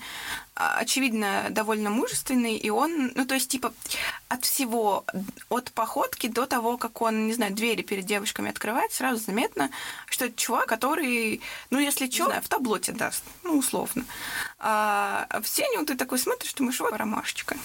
а, 0.55 0.79
очевидно, 0.79 1.47
довольно 1.51 1.91
мужественный, 1.91 2.57
и 2.57 2.71
он, 2.71 3.13
ну, 3.15 3.27
то 3.27 3.35
есть, 3.35 3.49
типа, 3.49 3.73
от 4.29 4.45
всего, 4.45 5.05
от 5.49 5.73
походки 5.73 6.27
до 6.27 6.47
того, 6.47 6.77
как 6.77 7.01
он, 7.03 7.27
не 7.27 7.35
знаю, 7.35 7.53
двери 7.55 7.83
перед 7.83 8.05
девушками 8.05 8.51
открывает, 8.51 8.93
сразу 8.93 9.25
заметно, 9.25 9.71
что 10.07 10.27
это 10.27 10.37
чувак, 10.37 10.67
который, 10.67 11.41
ну, 11.71 11.79
если 11.79 12.11
что, 12.11 12.29
в 12.41 12.49
таблоте 12.49 12.93
даст, 12.93 13.25
ну, 13.43 13.59
условно. 13.59 14.02
А 14.59 15.41
в 15.43 15.49
Сеню 15.49 15.85
ты 15.85 15.97
такой 15.97 16.19
смотришь, 16.19 16.55
думаешь, 16.55 16.81
вот 16.81 16.93
ромашечка. 16.93 17.57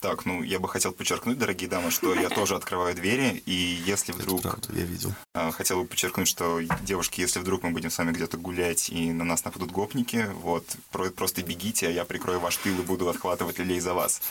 Так, 0.00 0.26
ну, 0.26 0.44
я 0.44 0.60
бы 0.60 0.68
хотел 0.68 0.92
подчеркнуть, 0.92 1.38
дорогие 1.38 1.68
дамы, 1.68 1.90
что 1.90 2.14
я 2.14 2.28
тоже 2.28 2.54
открываю 2.54 2.94
двери, 2.94 3.42
и 3.46 3.82
если 3.84 4.12
вдруг... 4.12 4.40
Это 4.40 4.50
правда, 4.50 4.68
я 4.78 4.84
видел. 4.84 5.12
А, 5.34 5.50
хотел 5.50 5.82
бы 5.82 5.88
подчеркнуть, 5.88 6.28
что, 6.28 6.60
девушки, 6.82 7.20
если 7.20 7.40
вдруг 7.40 7.64
мы 7.64 7.70
будем 7.70 7.90
с 7.90 7.98
вами 7.98 8.12
где-то 8.12 8.36
гулять, 8.36 8.90
и 8.90 9.12
на 9.12 9.24
нас 9.24 9.44
нападут 9.44 9.72
гопники, 9.72 10.30
вот, 10.34 10.64
просто 11.16 11.42
бегите, 11.42 11.88
а 11.88 11.90
я 11.90 12.04
прикрою 12.04 12.38
ваш 12.38 12.58
тыл 12.58 12.78
и 12.78 12.82
буду 12.82 13.08
отхватывать 13.08 13.58
лилей 13.58 13.80
за 13.80 13.92
вас 13.92 14.22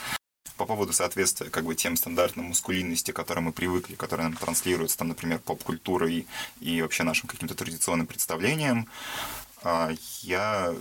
по 0.55 0.65
поводу 0.65 0.91
соответствия 0.91 1.49
как 1.49 1.65
бы 1.65 1.75
тем 1.75 1.95
стандартным 1.95 2.47
мускулинности, 2.47 3.11
к 3.11 3.15
которым 3.15 3.43
мы 3.45 3.51
привыкли, 3.51 3.95
которые 3.95 4.27
нам 4.27 4.35
транслируются, 4.35 4.97
там, 4.97 5.09
например, 5.09 5.39
поп-культурой 5.39 6.27
и 6.59 6.81
вообще 6.81 7.03
нашим 7.03 7.29
каким-то 7.29 7.53
традиционным 7.55 8.07
представлениям, 8.07 8.87
я 10.21 10.73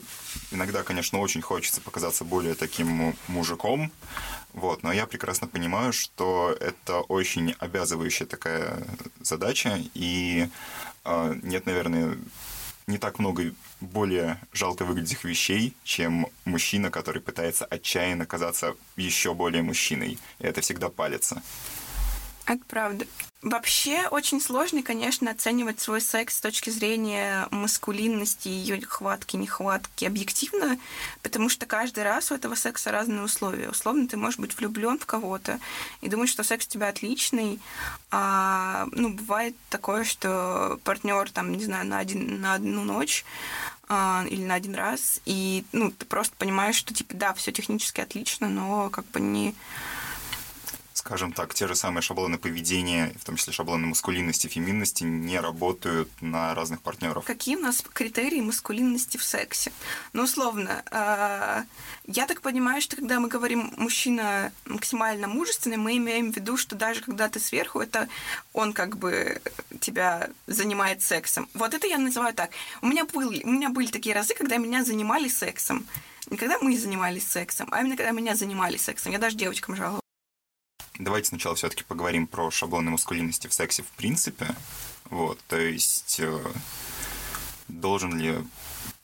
иногда, 0.51 0.83
конечно, 0.83 1.19
очень 1.21 1.43
хочется 1.43 1.81
показаться 1.81 2.25
более 2.25 2.55
таким 2.55 3.17
мужиком, 3.29 3.91
вот, 4.53 4.83
но 4.83 4.93
я 4.93 5.07
прекрасно 5.07 5.47
понимаю, 5.47 5.93
что 5.93 6.57
это 6.61 7.01
очень 7.01 7.55
обязывающая 7.59 8.27
такая 8.27 8.87
задача, 9.21 9.79
и 9.95 10.49
э, 11.05 11.35
нет, 11.43 11.67
наверное, 11.67 12.17
не 12.87 12.99
так 12.99 13.19
много 13.19 13.53
более 13.81 14.41
жалко 14.53 14.85
выглядящих 14.85 15.25
вещей, 15.25 15.75
чем 15.85 16.29
мужчина, 16.45 16.91
который 16.91 17.21
пытается 17.21 17.65
отчаянно 17.65 18.27
казаться 18.27 18.77
еще 18.97 19.35
более 19.35 19.63
мужчиной. 19.63 20.19
И 20.39 20.45
это 20.45 20.61
всегда 20.61 20.89
палится. 20.89 21.43
Это 22.47 22.65
правда. 22.69 23.07
Вообще 23.43 24.09
очень 24.09 24.41
сложно, 24.41 24.83
конечно, 24.83 25.31
оценивать 25.31 25.81
свой 25.81 26.01
секс 26.01 26.37
с 26.37 26.41
точки 26.41 26.71
зрения 26.71 27.47
маскулинности, 27.51 28.49
ее 28.49 28.81
хватки, 28.81 29.37
нехватки 29.37 30.05
объективно, 30.05 30.79
потому 31.23 31.49
что 31.49 31.67
каждый 31.67 32.05
раз 32.05 32.31
у 32.31 32.35
этого 32.35 32.55
секса 32.55 32.93
разные 32.93 33.23
условия. 33.23 33.69
Условно, 33.69 34.09
ты 34.09 34.17
можешь 34.17 34.39
быть 34.39 34.57
влюблен 34.57 34.99
в 34.99 35.07
кого-то 35.07 35.61
и 36.01 36.09
думать, 36.09 36.29
что 36.29 36.45
секс 36.45 36.67
у 36.67 36.71
тебя 36.71 36.89
отличный, 36.89 37.61
а 38.11 38.87
ну, 38.93 39.11
бывает 39.11 39.55
такое, 39.71 40.05
что 40.05 40.81
партнер 40.85 41.31
там, 41.31 41.53
не 41.53 41.65
знаю, 41.65 41.87
на, 41.87 41.99
один, 41.99 42.41
на 42.41 42.55
одну 42.55 42.85
ночь 42.85 43.25
а, 43.89 44.25
или 44.29 44.45
на 44.45 44.55
один 44.55 44.75
раз, 44.75 45.21
и 45.25 45.65
ну, 45.73 45.91
ты 45.91 46.07
просто 46.07 46.35
понимаешь, 46.37 46.77
что 46.77 46.95
типа 46.95 47.15
да, 47.15 47.35
все 47.35 47.53
технически 47.53 48.01
отлично, 48.01 48.49
но 48.49 48.89
как 48.91 49.05
бы 49.07 49.21
не 49.21 49.55
скажем 51.07 51.33
так, 51.33 51.55
те 51.55 51.69
же 51.69 51.77
самые 51.77 52.03
шаблоны 52.03 52.37
поведения, 52.37 53.13
в 53.21 53.25
том 53.25 53.37
числе 53.37 53.53
шаблоны 53.53 53.87
маскулинности, 53.87 54.49
феминности, 54.49 55.05
не 55.05 55.39
работают 55.39 56.11
на 56.21 56.53
разных 56.53 56.83
партнеров. 56.83 57.25
Какие 57.25 57.55
у 57.55 57.61
нас 57.61 57.81
критерии 57.93 58.41
маскулинности 58.41 59.17
в 59.17 59.23
сексе? 59.23 59.71
Ну, 60.13 60.25
условно, 60.25 60.83
э, 60.91 61.63
я 62.09 62.27
так 62.27 62.41
понимаю, 62.41 62.83
что 62.83 62.97
когда 62.97 63.21
мы 63.21 63.29
говорим 63.29 63.73
мужчина 63.77 64.53
максимально 64.65 65.29
мужественный, 65.29 65.77
мы 65.77 65.97
имеем 65.97 66.33
в 66.33 66.37
виду, 66.37 66.57
что 66.57 66.75
даже 66.75 67.03
когда 67.03 67.29
ты 67.29 67.39
сверху, 67.39 67.81
это 67.81 68.09
он 68.53 68.73
как 68.73 68.97
бы 68.97 69.41
тебя 69.81 70.29
занимает 70.49 71.03
сексом. 71.03 71.49
Вот 71.55 71.73
это 71.73 71.87
я 71.87 71.99
называю 71.99 72.35
так. 72.35 72.51
У 72.83 72.87
меня, 72.89 73.05
был, 73.05 73.29
у 73.29 73.51
меня 73.51 73.69
были 73.69 73.87
такие 73.87 74.15
разы, 74.15 74.35
когда 74.35 74.57
меня 74.57 74.85
занимали 74.85 75.29
сексом. 75.29 75.87
Не 76.31 76.37
когда 76.37 76.59
мы 76.59 76.77
занимались 76.77 77.29
сексом, 77.29 77.69
а 77.71 77.81
именно 77.81 77.97
когда 77.97 78.11
меня 78.11 78.35
занимали 78.35 78.77
сексом. 78.77 79.13
Я 79.13 79.19
даже 79.19 79.37
девочкам 79.37 79.77
жаловалась. 79.77 80.06
Давайте 80.99 81.29
сначала 81.29 81.55
все-таки 81.55 81.85
поговорим 81.85 82.27
про 82.27 82.51
шаблоны 82.51 82.91
маскулинности 82.91 83.49
в 83.49 83.55
сексе 83.55 83.83
в 83.83 83.91
принципе. 83.93 84.55
Вот, 85.11 85.39
то 85.47 85.59
есть 85.59 86.19
э, 86.21 86.41
должен 87.69 88.19
ли 88.19 88.39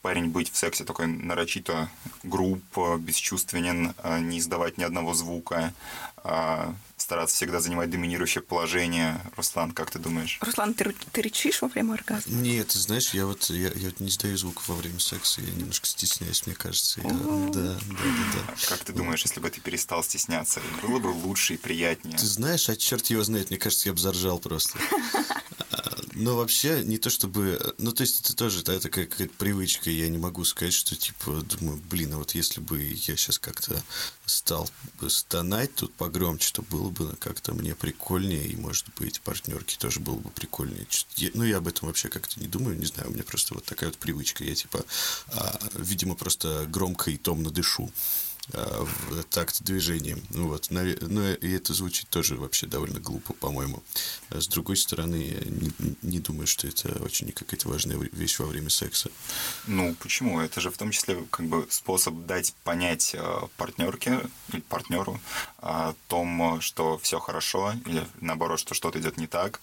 парень 0.01 0.29
быть 0.29 0.51
в 0.51 0.57
сексе 0.57 0.85
такой 0.85 1.07
нарочито 1.07 1.91
груб, 2.23 2.63
бесчувственен, 2.99 3.95
э, 4.03 4.21
не 4.21 4.39
издавать 4.39 4.79
ни 4.79 4.85
одного 4.85 5.15
звука, 5.15 5.75
а 6.17 6.75
стараться 7.13 7.37
всегда 7.37 7.61
занимать 7.61 7.91
доминирующее 7.91 8.43
положение. 8.43 9.21
Руслан, 9.37 9.73
как 9.73 9.91
ты 9.91 9.99
думаешь? 9.99 10.39
Руслан, 10.41 10.73
ты, 10.73 10.95
ты 11.13 11.21
рычишь 11.21 11.61
во 11.61 11.69
время 11.69 11.93
оргазма? 11.93 12.33
Нет, 12.33 12.69
ты 12.69 12.79
знаешь, 12.79 13.13
я 13.13 13.27
вот 13.27 13.51
я, 13.51 13.71
я 13.75 13.91
вот 13.91 14.01
не 14.01 14.09
издаю 14.09 14.39
звук 14.39 14.67
во 14.67 14.75
время 14.75 14.99
секса, 14.99 15.43
я 15.43 15.51
немножко 15.51 15.87
стесняюсь, 15.87 16.47
мне 16.47 16.55
кажется. 16.55 17.03
Я, 17.03 17.11
да, 17.11 17.19
да, 17.53 17.75
да, 17.75 18.45
да. 18.47 18.55
Как 18.67 18.79
ты 18.79 18.95
думаешь, 18.95 19.23
если 19.25 19.41
бы 19.41 19.51
ты 19.51 19.61
перестал 19.61 20.03
стесняться, 20.03 20.63
было 20.81 20.99
бы 21.01 21.09
лучше 21.09 21.53
и 21.53 21.57
приятнее? 21.59 22.17
Ты 22.17 22.25
знаешь, 22.25 22.71
а 22.71 22.77
черт 22.77 23.05
его 23.09 23.23
знает, 23.23 23.51
мне 23.51 23.59
кажется, 23.59 23.91
я 23.91 23.93
бы 23.93 23.99
заржал 24.01 24.39
просто. 24.39 24.79
Но 26.15 26.37
вообще, 26.37 26.83
не 26.85 26.99
то 26.99 27.11
чтобы... 27.11 27.75
Ну, 27.79 27.93
то 27.93 28.03
есть, 28.03 28.21
это 28.21 28.37
тоже 28.37 28.61
это 28.61 28.79
такая 28.79 29.07
какая-то 29.07 29.35
привычка. 29.35 29.91
Я 29.91 30.09
не 30.09 30.19
могу 30.19 30.45
сказать, 30.45 30.75
что, 30.75 30.95
типа, 30.95 31.43
думаю, 31.43 31.83
блин, 31.91 32.13
а 32.13 32.19
вот 32.19 32.35
если 32.35 32.61
бы 32.61 32.83
я 32.83 33.17
сейчас 33.17 33.39
как-то 33.39 33.83
стал 34.27 34.69
бы 35.01 35.09
стонать 35.09 35.75
тут 35.75 35.95
погромче, 35.95 36.53
то 36.53 36.63
было 36.63 36.91
бы 36.91 37.02
как-то 37.19 37.55
мне 37.55 37.75
прикольнее, 37.75 38.47
и, 38.47 38.57
может 38.57 38.87
быть, 38.99 39.21
партнерки 39.21 39.77
тоже 39.77 40.01
было 40.01 40.17
бы 40.17 40.31
прикольнее. 40.31 40.87
Я, 41.17 41.31
ну, 41.35 41.45
я 41.45 41.59
об 41.59 41.69
этом 41.69 41.89
вообще 41.89 42.09
как-то 42.09 42.41
не 42.41 42.47
думаю, 42.47 42.79
не 42.79 42.87
знаю, 42.87 43.11
у 43.11 43.13
меня 43.13 43.25
просто 43.25 43.55
вот 43.55 43.65
такая 43.65 43.91
вот 43.91 43.99
привычка. 43.99 44.45
Я, 44.45 44.55
типа, 44.55 44.85
а, 45.29 45.59
видимо, 45.75 46.15
просто 46.15 46.67
громко 46.69 47.11
и 47.11 47.17
томно 47.17 47.51
дышу. 47.51 47.91
А, 48.53 48.85
в 48.85 49.23
такт 49.25 49.63
движением. 49.63 50.23
Вот. 50.31 50.69
Но 50.71 50.83
и 50.85 51.53
это 51.53 51.75
звучит 51.75 52.09
тоже 52.09 52.37
вообще 52.37 52.67
довольно 52.67 53.01
глупо, 53.01 53.33
по-моему. 53.35 53.83
А 54.31 54.41
с 54.41 54.49
другой 54.49 54.77
стороны, 54.77 55.15
я 55.15 55.51
не, 55.51 55.73
не 56.03 56.19
думаю, 56.19 56.47
что 56.47 56.67
это 56.67 57.03
очень 57.03 57.31
какая-то 57.33 57.69
важная 57.69 57.97
вещь 58.13 58.39
во 58.39 58.47
время 58.47 58.71
секса. 58.71 59.11
Ну, 59.67 59.95
почему? 59.95 60.41
Это 60.41 60.61
же 60.61 60.71
в 60.71 60.77
том 60.77 60.91
числе 60.91 61.25
как 61.31 61.47
бы 61.47 61.67
способ 61.71 62.15
дать 62.27 62.55
понять 62.65 63.15
партнерке 63.57 64.21
или 64.53 64.61
партнеру 64.61 65.21
о 65.59 65.95
том, 66.09 66.61
что 66.61 66.99
все 66.99 67.21
хорошо, 67.21 67.75
или 67.87 68.07
наоборот, 68.21 68.59
что 68.59 68.75
что-то 68.75 68.99
идет 68.99 69.17
не 69.17 69.27
так. 69.27 69.61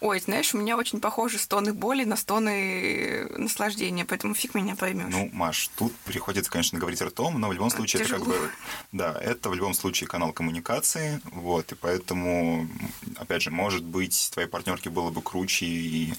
Ой, 0.00 0.20
знаешь, 0.20 0.52
у 0.54 0.58
меня 0.58 0.76
очень 0.76 1.00
похожи 1.00 1.38
стоны 1.38 1.72
боли 1.72 2.04
на 2.04 2.16
стоны 2.16 3.28
наслаждения, 3.36 4.04
поэтому 4.04 4.34
фиг 4.34 4.54
меня 4.54 4.74
поймешь. 4.74 5.12
Ну, 5.12 5.30
Маш, 5.32 5.70
тут 5.76 5.94
приходится, 6.04 6.50
конечно, 6.50 6.78
говорить 6.78 7.00
ртом, 7.00 7.40
но 7.40 7.48
в 7.48 7.52
любом 7.52 7.70
случае 7.70 8.02
Тяжело. 8.02 8.15
это 8.15 8.15
как 8.18 8.26
бы... 8.26 8.50
Да, 8.92 9.16
это 9.20 9.50
в 9.50 9.54
любом 9.54 9.74
случае 9.74 10.08
канал 10.08 10.32
коммуникации, 10.32 11.20
вот, 11.24 11.72
и 11.72 11.74
поэтому, 11.74 12.68
опять 13.16 13.42
же, 13.42 13.50
может 13.50 13.84
быть, 13.84 14.30
твоей 14.32 14.48
партнерке 14.48 14.90
было 14.90 15.10
бы 15.10 15.22
круче 15.22 15.66
и 15.66 16.14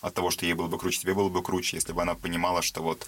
от 0.00 0.14
того, 0.14 0.30
что 0.30 0.46
ей 0.46 0.54
было 0.54 0.68
бы 0.68 0.78
круче, 0.78 1.00
тебе 1.00 1.14
было 1.14 1.28
бы 1.28 1.42
круче, 1.42 1.76
если 1.76 1.92
бы 1.92 2.02
она 2.02 2.14
понимала, 2.14 2.62
что 2.62 2.82
вот 2.82 3.06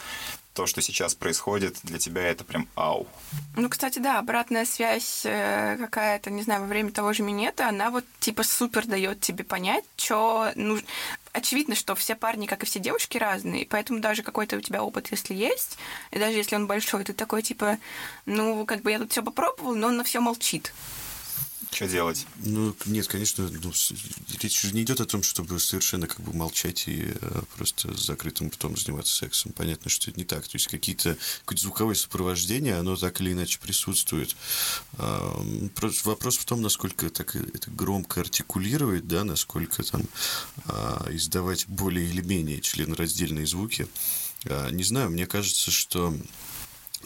то, 0.53 0.67
что 0.67 0.83
сейчас 0.83 1.15
происходит, 1.15 1.79
для 1.85 1.99
тебя 1.99 2.23
это 2.23 2.43
прям 2.45 2.67
ау. 2.75 3.07
Ну, 3.55 3.69
кстати, 3.69 4.01
да, 4.01 4.19
обратная 4.19 4.65
связь 4.65 5.23
э, 5.25 5.77
какая-то, 5.79 6.31
не 6.31 6.43
знаю, 6.43 6.63
во 6.63 6.67
время 6.67 6.91
того 6.91 7.13
же 7.13 7.23
минета, 7.23 7.69
она 7.69 7.91
вот 7.91 8.05
типа 8.19 8.43
супер 8.43 8.87
дает 8.87 9.21
тебе 9.21 9.45
понять, 9.45 9.85
что 9.97 10.51
ну, 10.57 10.79
очевидно, 11.39 11.75
что 11.75 11.95
все 11.95 12.15
парни, 12.15 12.47
как 12.47 12.63
и 12.63 12.67
все 12.67 12.79
девушки, 12.79 13.19
разные, 13.19 13.67
поэтому 13.67 14.01
даже 14.01 14.23
какой-то 14.23 14.57
у 14.57 14.61
тебя 14.61 14.83
опыт, 14.83 15.09
если 15.11 15.35
есть, 15.35 15.79
и 16.11 16.19
даже 16.19 16.37
если 16.37 16.57
он 16.57 16.67
большой, 16.67 17.05
ты 17.05 17.13
такой 17.13 17.43
типа, 17.43 17.79
ну, 18.27 18.67
как 18.67 18.83
бы 18.83 18.91
я 18.91 18.99
тут 18.99 19.13
все 19.13 19.23
попробовал, 19.23 19.75
но 19.75 19.89
он 19.89 19.97
на 19.97 20.05
все 20.05 20.21
молчит. 20.21 20.73
Что 21.71 21.87
делать? 21.87 22.27
Ну, 22.37 22.75
нет, 22.87 23.07
конечно, 23.07 23.49
ну, 23.63 23.73
речь 24.41 24.61
же 24.61 24.73
не 24.73 24.83
идет 24.83 25.01
о 25.01 25.07
том, 25.07 25.23
чтобы 25.23 25.61
совершенно 25.61 26.07
как 26.07 26.21
бы 26.21 26.33
молчать 26.33 26.89
и 26.89 27.13
а, 27.21 27.45
просто 27.57 27.95
с 27.97 28.07
закрытым 28.07 28.49
ртом 28.49 28.77
заниматься 28.77 29.15
сексом. 29.15 29.53
Понятно, 29.53 29.91
что 29.91 30.11
это 30.11 30.19
не 30.19 30.25
так. 30.25 30.49
То 30.49 30.57
есть 30.57 30.67
какие-то 30.69 31.17
какое-то 31.41 31.63
звуковое 31.63 31.95
сопровождение, 31.95 32.77
оно 32.77 32.97
так 32.97 33.21
или 33.21 33.33
иначе 33.33 33.59
присутствует. 33.59 34.35
А, 34.97 35.43
вопрос 36.05 36.39
в 36.39 36.45
том, 36.47 36.63
насколько 36.63 37.11
так 37.11 37.37
это 37.37 37.71
громко 37.71 38.21
артикулировать, 38.21 39.07
да, 39.07 39.25
насколько 39.25 39.83
там 39.83 40.03
а, 40.65 41.07
издавать 41.11 41.67
более 41.69 42.09
или 42.09 42.23
менее 42.23 42.61
членораздельные 42.61 43.47
звуки. 43.47 43.89
А, 44.47 44.71
не 44.71 44.85
знаю, 44.85 45.11
мне 45.11 45.27
кажется, 45.27 45.71
что 45.71 46.15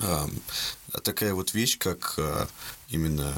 а, 0.01 0.29
такая 1.03 1.35
вот 1.35 1.55
вещь, 1.55 1.79
как 1.79 2.15
а, 2.19 2.49
именно 2.89 3.35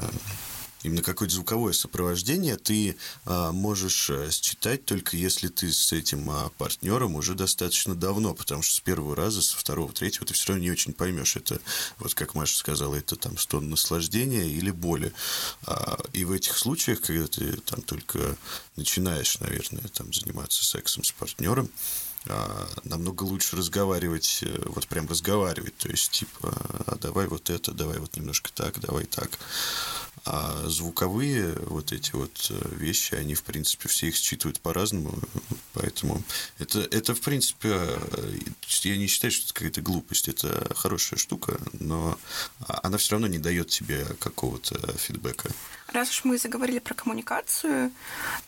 именно 0.85 1.01
какое-то 1.01 1.35
звуковое 1.35 1.73
сопровождение 1.73 2.57
ты 2.57 2.95
а, 3.25 3.51
можешь 3.51 4.09
э, 4.09 4.29
считать 4.31 4.85
только 4.85 5.17
если 5.17 5.47
ты 5.47 5.71
с 5.71 5.91
этим 5.91 6.29
а, 6.29 6.49
партнером 6.57 7.15
уже 7.15 7.33
достаточно 7.33 7.95
давно, 7.95 8.33
потому 8.33 8.61
что 8.61 8.75
с 8.75 8.79
первого 8.79 9.15
раза, 9.15 9.41
со 9.41 9.57
второго, 9.57 9.91
третьего 9.91 10.25
ты 10.25 10.33
все 10.33 10.49
равно 10.49 10.63
не 10.63 10.71
очень 10.71 10.93
поймешь. 10.93 11.35
Это, 11.35 11.59
вот 11.97 12.13
как 12.13 12.35
Маша 12.35 12.57
сказала, 12.57 12.95
это 12.95 13.15
там 13.15 13.37
стон 13.37 13.69
наслаждения 13.69 14.47
или 14.47 14.71
боли. 14.71 15.11
А, 15.65 15.97
и 16.13 16.23
в 16.23 16.31
этих 16.31 16.57
случаях, 16.57 17.01
когда 17.01 17.27
ты 17.27 17.57
там 17.57 17.81
только 17.81 18.37
начинаешь, 18.75 19.39
наверное, 19.39 19.87
там 19.93 20.13
заниматься 20.13 20.63
сексом 20.63 21.03
с 21.03 21.11
партнером, 21.11 21.69
а, 22.27 22.67
намного 22.83 23.23
лучше 23.23 23.55
разговаривать, 23.55 24.39
э, 24.41 24.63
вот 24.65 24.87
прям 24.87 25.07
разговаривать, 25.07 25.77
то 25.77 25.89
есть 25.89 26.09
типа, 26.11 26.53
а 26.87 26.95
давай 26.95 27.27
вот 27.27 27.51
это, 27.51 27.71
давай 27.71 27.99
вот 27.99 28.17
немножко 28.17 28.51
так, 28.51 28.79
давай 28.79 29.05
так. 29.05 29.29
А 30.23 30.63
звуковые 30.67 31.53
вот 31.67 31.91
эти 31.91 32.11
вот 32.13 32.47
э, 32.49 32.75
вещи, 32.75 33.13
они, 33.15 33.35
в 33.35 33.43
принципе, 33.43 33.89
все 33.89 34.07
их 34.07 34.15
считывают 34.15 34.59
по-разному, 34.59 35.13
поэтому 35.73 36.23
это, 36.57 36.79
это, 36.79 37.13
в 37.13 37.21
принципе, 37.21 37.69
э, 37.69 38.37
я 38.81 38.97
не 38.97 39.07
считаю, 39.07 39.31
что 39.31 39.45
это 39.45 39.53
какая-то 39.53 39.81
глупость, 39.81 40.27
это 40.27 40.73
хорошая 40.75 41.19
штука, 41.19 41.59
но 41.73 42.17
она 42.67 42.97
все 42.97 43.11
равно 43.11 43.27
не 43.27 43.39
дает 43.39 43.69
тебе 43.69 44.05
какого-то 44.19 44.97
фидбэка. 44.97 45.51
Раз 45.93 46.09
уж 46.09 46.23
мы 46.23 46.37
заговорили 46.37 46.79
про 46.79 46.95
коммуникацию, 46.95 47.91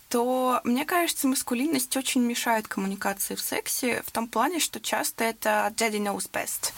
то, 0.08 0.60
мне 0.64 0.84
кажется, 0.84 1.28
маскулинность 1.28 1.96
очень 1.96 2.22
мешает 2.22 2.66
коммуникации 2.66 3.34
в 3.34 3.40
сексе 3.40 4.02
в 4.06 4.10
том 4.10 4.26
плане, 4.26 4.58
что 4.58 4.80
часто 4.80 5.24
это 5.24 5.72
daddy 5.76 5.98
knows 5.98 6.30
best. 6.30 6.72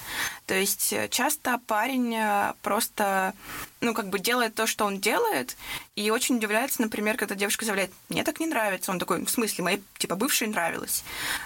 То 0.47 0.55
есть 0.55 0.93
э, 0.93 1.09
часто 1.09 1.61
парень 1.67 2.13
э, 2.17 2.55
просто, 2.63 3.35
ну, 3.81 3.95
как 3.95 4.09
бы 4.09 4.19
делает 4.19 4.57
то, 4.57 4.67
что 4.67 4.85
он 4.85 4.99
делает, 4.99 5.57
и 5.95 6.11
очень 6.11 6.39
удивляется, 6.39 6.83
например, 6.83 7.17
когда 7.17 7.37
девушка 7.37 7.65
заявляет, 7.65 7.93
мне 8.09 8.25
так 8.25 8.41
не 8.41 8.47
нравится. 8.47 8.91
Он 8.91 8.99
такой, 8.99 9.25
в 9.25 9.31
смысле, 9.31 9.63
моей, 9.63 9.83
типа, 9.99 10.17
бывшей 10.17 10.49
нравилось. 10.49 11.05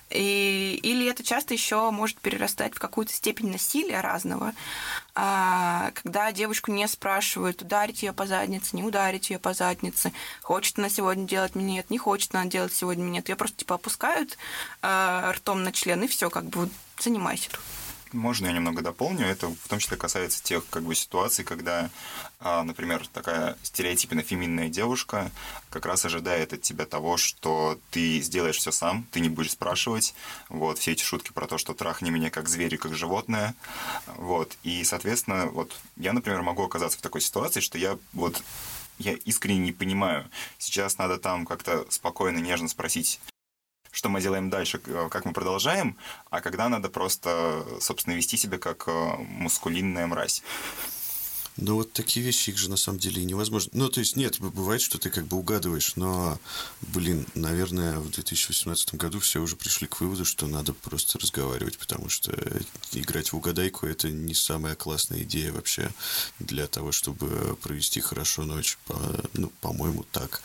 И, 0.08 0.80
или 0.82 1.06
это 1.06 1.22
часто 1.22 1.52
еще 1.52 1.90
может 1.90 2.18
перерастать 2.18 2.74
в 2.74 2.78
какую-то 2.78 3.12
степень 3.12 3.50
насилия 3.50 4.00
разного, 4.00 4.54
а, 5.14 5.92
когда 5.94 6.32
девушку 6.32 6.72
не 6.72 6.88
спрашивают, 6.88 7.62
ударить 7.62 8.02
ее 8.02 8.12
по 8.12 8.26
заднице, 8.26 8.74
не 8.74 8.82
ударить 8.82 9.30
ее 9.30 9.38
по 9.38 9.52
заднице, 9.54 10.12
хочет 10.42 10.78
она 10.78 10.88
сегодня 10.88 11.26
делать 11.26 11.54
минет, 11.74 11.90
не 11.90 11.98
хочет 11.98 12.34
она 12.34 12.46
делать 12.46 12.72
сегодня 12.72 13.02
минет. 13.02 13.28
Ее 13.28 13.36
просто, 13.36 13.58
типа, 13.58 13.74
опускают 13.74 14.38
а, 14.82 15.32
ртом 15.32 15.64
на 15.64 15.72
член, 15.72 16.02
и 16.04 16.06
все, 16.06 16.30
как 16.30 16.44
бы, 16.44 16.68
занимайся 16.98 17.50
тут. 17.50 17.60
Можно 18.12 18.46
я 18.46 18.52
немного 18.52 18.80
дополню? 18.80 19.26
Это 19.26 19.48
в 19.48 19.68
том 19.68 19.80
числе 19.80 19.96
касается 19.96 20.40
тех 20.40 20.64
как 20.70 20.84
бы 20.84 20.94
ситуаций, 20.94 21.44
когда, 21.44 21.90
а, 22.38 22.62
например, 22.62 23.08
такая 23.08 23.56
стереотипно 23.64 24.22
феминная 24.22 24.68
девушка 24.68 25.32
как 25.68 25.84
раз 25.84 26.04
ожидает 26.04 26.52
от 26.52 26.62
тебя 26.62 26.86
того, 26.86 27.16
что 27.16 27.76
ты 27.90 28.20
сделаешь 28.20 28.58
все 28.58 28.70
сам, 28.70 29.04
ты 29.10 29.18
не 29.18 29.28
будешь 29.28 29.50
спрашивать. 29.50 30.14
Вот 30.48 30.78
все 30.78 30.92
эти 30.92 31.02
шутки 31.02 31.32
про 31.32 31.48
то, 31.48 31.58
что 31.58 31.74
трахни 31.74 32.10
меня 32.10 32.30
как 32.30 32.48
зверь 32.48 32.74
и 32.74 32.78
как 32.78 32.94
животное. 32.94 33.56
Вот. 34.16 34.56
И, 34.62 34.84
соответственно, 34.84 35.46
вот 35.46 35.72
я, 35.96 36.12
например, 36.12 36.42
могу 36.42 36.62
оказаться 36.62 36.98
в 36.98 37.02
такой 37.02 37.20
ситуации, 37.20 37.58
что 37.58 37.78
я 37.78 37.98
вот 38.12 38.44
я 38.98 39.12
искренне 39.12 39.58
не 39.58 39.72
понимаю. 39.72 40.30
Сейчас 40.58 40.98
надо 40.98 41.18
там 41.18 41.46
как-то 41.46 41.86
спокойно, 41.90 42.38
нежно 42.38 42.68
спросить, 42.68 43.20
что 43.90 44.08
мы 44.08 44.20
делаем 44.20 44.50
дальше, 44.50 44.78
как 44.78 45.24
мы 45.24 45.32
продолжаем, 45.32 45.96
а 46.30 46.40
когда 46.40 46.68
надо 46.68 46.88
просто, 46.88 47.64
собственно, 47.80 48.14
вести 48.14 48.36
себя 48.36 48.58
как 48.58 48.88
э, 48.88 49.16
мускулинная 49.18 50.06
мразь. 50.06 50.42
Ну, 51.56 51.76
вот 51.76 51.92
такие 51.92 52.24
вещи, 52.26 52.50
их 52.50 52.58
же 52.58 52.68
на 52.68 52.76
самом 52.76 52.98
деле 52.98 53.24
невозможно. 53.24 53.70
Ну, 53.74 53.88
то 53.88 54.00
есть, 54.00 54.16
нет, 54.16 54.40
бывает, 54.40 54.82
что 54.82 54.98
ты 54.98 55.08
как 55.08 55.26
бы 55.26 55.36
угадываешь, 55.36 55.94
но, 55.94 56.38
блин, 56.80 57.26
наверное, 57.34 58.00
в 58.00 58.10
2018 58.10 58.94
году 58.96 59.20
все 59.20 59.40
уже 59.40 59.54
пришли 59.54 59.86
к 59.86 60.00
выводу, 60.00 60.24
что 60.24 60.48
надо 60.48 60.72
просто 60.72 61.18
разговаривать, 61.18 61.78
потому 61.78 62.08
что 62.08 62.32
играть 62.92 63.32
в 63.32 63.36
угадайку– 63.36 63.86
это 63.86 64.10
не 64.10 64.34
самая 64.34 64.74
классная 64.74 65.22
идея 65.22 65.52
вообще 65.52 65.90
для 66.40 66.66
того, 66.66 66.90
чтобы 66.90 67.56
провести 67.62 68.00
хорошо 68.00 68.44
ночь. 68.44 68.76
По, 68.86 68.98
ну, 69.34 69.52
по-моему, 69.60 70.04
так. 70.10 70.42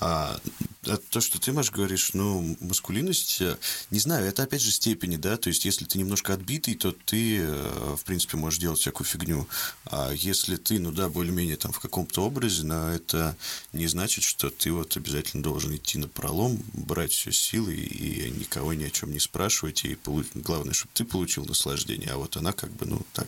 А, 0.00 0.38
а 0.86 0.96
то, 0.96 1.20
что 1.20 1.40
ты, 1.40 1.52
Маш, 1.52 1.70
говоришь, 1.70 2.10
ну, 2.14 2.56
маскулинность, 2.60 3.42
не 3.90 3.98
знаю, 3.98 4.26
это 4.26 4.44
опять 4.44 4.62
же 4.62 4.70
степени, 4.70 5.16
да, 5.16 5.36
то 5.36 5.48
есть, 5.48 5.64
если 5.64 5.84
ты 5.84 5.98
немножко 5.98 6.34
отбитый, 6.34 6.76
то 6.76 6.92
ты, 6.92 7.38
э, 7.40 7.96
в 7.96 8.04
принципе, 8.04 8.36
можешь 8.36 8.60
делать 8.60 8.78
всякую 8.78 9.06
фигню. 9.06 9.48
А 9.86 10.12
если 10.12 10.56
ты, 10.56 10.78
ну 10.78 10.92
да, 10.92 11.08
более-менее 11.08 11.56
там 11.56 11.72
в 11.72 11.80
каком-то 11.80 12.24
образе, 12.24 12.62
но 12.64 12.90
это 12.90 13.36
не 13.72 13.88
значит, 13.88 14.22
что 14.22 14.50
ты 14.50 14.70
вот 14.70 14.96
обязательно 14.96 15.42
должен 15.42 15.74
идти 15.74 15.98
на 15.98 16.06
пролом, 16.06 16.62
брать 16.72 17.12
все 17.12 17.32
силы 17.32 17.74
и 17.74 18.30
никого 18.30 18.72
ни 18.74 18.84
о 18.84 18.90
чем 18.90 19.12
не 19.12 19.20
спрашивать. 19.20 19.84
И 19.84 19.96
получ... 19.96 20.26
главное, 20.34 20.74
чтобы 20.74 20.92
ты 20.94 21.04
получил 21.04 21.44
наслаждение, 21.44 22.10
а 22.10 22.18
вот 22.18 22.36
она 22.36 22.52
как 22.52 22.70
бы, 22.70 22.86
ну, 22.86 23.02
так, 23.12 23.26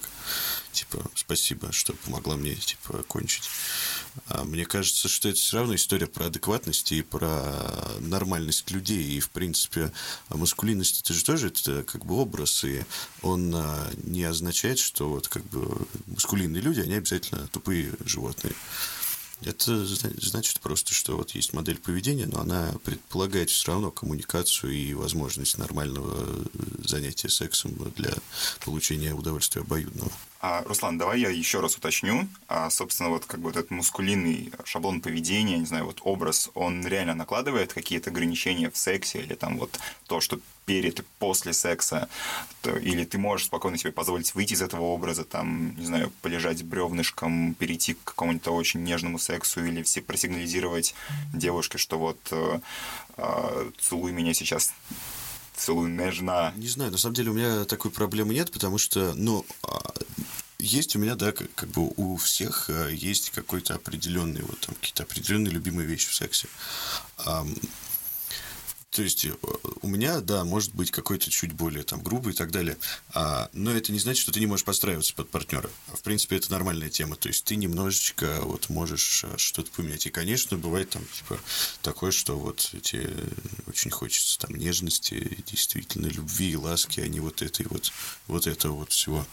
типа, 0.73 1.05
спасибо, 1.17 1.73
что 1.73 1.95
помогла 1.95 2.37
мне, 2.37 2.55
типа, 2.55 3.03
кончить. 3.09 3.49
А 4.29 4.45
мне 4.45 4.65
кажется, 4.65 5.09
что 5.09 5.29
это 5.29 5.39
все 5.39 5.59
равно 5.59 5.75
история 5.75 6.07
про 6.07 6.27
адекватность 6.27 6.93
и 6.93 7.03
про 7.03 7.55
нормальность 8.01 8.71
людей. 8.71 9.03
И, 9.03 9.21
в 9.21 9.31
принципе, 9.31 9.93
маскулинность 10.29 11.01
это 11.03 11.15
же 11.15 11.25
тоже 11.25 11.49
это 11.49 11.83
как 11.85 12.05
бы 12.05 12.15
образ, 12.15 12.65
и 12.65 12.85
он 13.23 13.53
а, 13.55 13.91
не 14.05 14.25
означает, 14.25 14.79
что 14.79 15.09
вот 15.09 15.29
как 15.29 15.45
бы 15.47 15.87
маскулинные 16.07 16.63
люди, 16.63 16.81
они 16.81 16.95
обязательно 16.95 17.47
тупые 17.49 17.93
животные. 18.05 18.55
Это 19.43 19.87
значит 19.87 20.61
просто, 20.61 20.93
что 20.93 21.17
вот 21.17 21.31
есть 21.31 21.55
модель 21.55 21.79
поведения, 21.79 22.27
но 22.27 22.41
она 22.41 22.75
предполагает 22.85 23.49
все 23.49 23.73
равно 23.73 23.91
коммуникацию 23.91 24.71
и 24.73 24.93
возможность 24.93 25.57
нормального 25.57 26.45
занятия 26.85 27.31
сексом 27.31 27.73
для 27.97 28.13
получения 28.65 29.15
удовольствия 29.15 29.63
обоюдного. 29.63 30.13
А, 30.43 30.63
Руслан, 30.65 30.97
давай 30.97 31.21
я 31.21 31.29
еще 31.29 31.61
раз 31.61 31.77
уточню. 31.77 32.27
А, 32.49 32.71
собственно, 32.71 33.11
вот 33.11 33.27
как 33.27 33.41
бы 33.41 33.51
вот 33.51 33.57
этот 33.57 33.71
мускулинный 33.71 34.53
шаблон 34.65 35.03
поведения, 35.03 35.59
не 35.59 35.67
знаю, 35.67 35.85
вот 35.85 36.01
образ, 36.03 36.51
он 36.55 36.87
реально 36.87 37.15
накладывает 37.15 37.75
какие-то 37.75 38.09
ограничения 38.09 38.71
в 38.71 38.77
сексе 38.77 39.21
или 39.21 39.35
там 39.35 39.59
вот 39.59 39.79
то, 40.07 40.21
что 40.21 40.41
перед 40.65 41.01
и 41.01 41.03
после 41.19 41.53
секса, 41.53 42.09
то, 42.63 42.75
или 42.77 43.05
ты 43.05 43.19
можешь 43.19 43.47
спокойно 43.47 43.77
себе 43.77 43.93
позволить 43.93 44.35
выйти 44.35 44.55
из 44.55 44.63
этого 44.63 44.83
образа, 44.85 45.25
там, 45.25 45.77
не 45.77 45.85
знаю, 45.85 46.13
полежать 46.23 46.63
бревнышком, 46.63 47.55
перейти 47.55 47.95
к 47.95 48.05
какому-то 48.05 48.53
очень 48.53 48.83
нежному 48.83 49.19
сексу, 49.19 49.65
или 49.65 49.83
все 49.83 50.01
просигнализировать 50.01 50.95
девушке, 51.35 51.77
что 51.77 51.99
вот 51.99 52.19
э, 52.31 52.61
э, 53.17 53.71
целуй 53.79 54.13
меня 54.13 54.33
сейчас 54.33 54.73
целую 55.61 55.91
нежно. 55.91 56.53
Не 56.57 56.69
знаю, 56.69 56.91
на 56.91 56.99
самом 56.99 57.15
деле 57.15 57.31
у 57.31 57.35
меня 57.35 57.65
такой 57.65 57.91
проблемы 57.91 58.33
нет, 58.35 58.51
потому 58.51 58.79
что, 58.79 59.13
ну, 59.15 59.45
а, 59.63 59.90
есть 60.61 60.97
у 60.97 60.99
меня, 60.99 61.15
да, 61.15 61.33
как, 61.33 61.53
как 61.55 61.69
бы 61.71 61.93
у 61.97 62.17
всех 62.17 62.71
э, 62.71 62.91
есть 62.95 63.31
какой-то 63.31 63.75
определенный, 63.75 64.43
вот 64.43 64.61
там 64.61 64.75
какие-то 64.75 65.03
определенные 65.03 65.53
любимые 65.53 65.87
вещи 65.87 66.09
в 66.09 66.15
сексе. 66.15 66.49
То 68.91 69.03
есть 69.03 69.25
э, 69.25 69.33
у 69.83 69.89
меня, 69.89 70.21
да, 70.21 70.45
может 70.45 70.75
быть 70.75 70.91
какой-то 70.91 71.31
чуть 71.31 71.53
более 71.53 71.85
там 71.85 72.03
грубый 72.03 72.33
и 72.33 72.37
так 72.37 72.51
далее, 72.51 72.77
а, 73.15 73.49
но 73.53 73.71
это 73.71 73.93
не 73.93 74.01
значит, 74.01 74.23
что 74.23 74.33
ты 74.33 74.41
не 74.41 74.47
можешь 74.47 74.65
подстраиваться 74.65 75.15
под 75.15 75.31
партнера. 75.31 75.71
В 75.87 76.03
принципе, 76.03 76.37
это 76.37 76.51
нормальная 76.51 76.91
тема. 76.91 77.15
То 77.15 77.29
есть 77.29 77.45
ты 77.45 77.55
немножечко 77.55 78.41
вот 78.43 78.69
можешь 78.69 79.25
э, 79.25 79.37
что-то 79.37 79.71
поменять. 79.71 80.07
И, 80.07 80.11
конечно, 80.11 80.59
бывает 80.59 80.91
там 80.91 81.05
типа 81.05 81.39
такое, 81.83 82.11
что 82.11 82.37
вот 82.37 82.59
тебе 82.83 83.15
очень 83.69 83.93
хочется 83.93 84.41
там 84.41 84.57
нежности, 84.57 85.39
действительно 85.47 86.07
любви 86.07 86.51
и 86.51 86.57
ласки, 86.57 87.01
а 87.01 87.07
не 87.07 87.21
вот 87.21 87.43
этой 87.43 87.67
вот 87.67 87.93
вот 88.27 88.49
этого 88.49 88.73
вот 88.73 88.93
всего. 88.93 89.25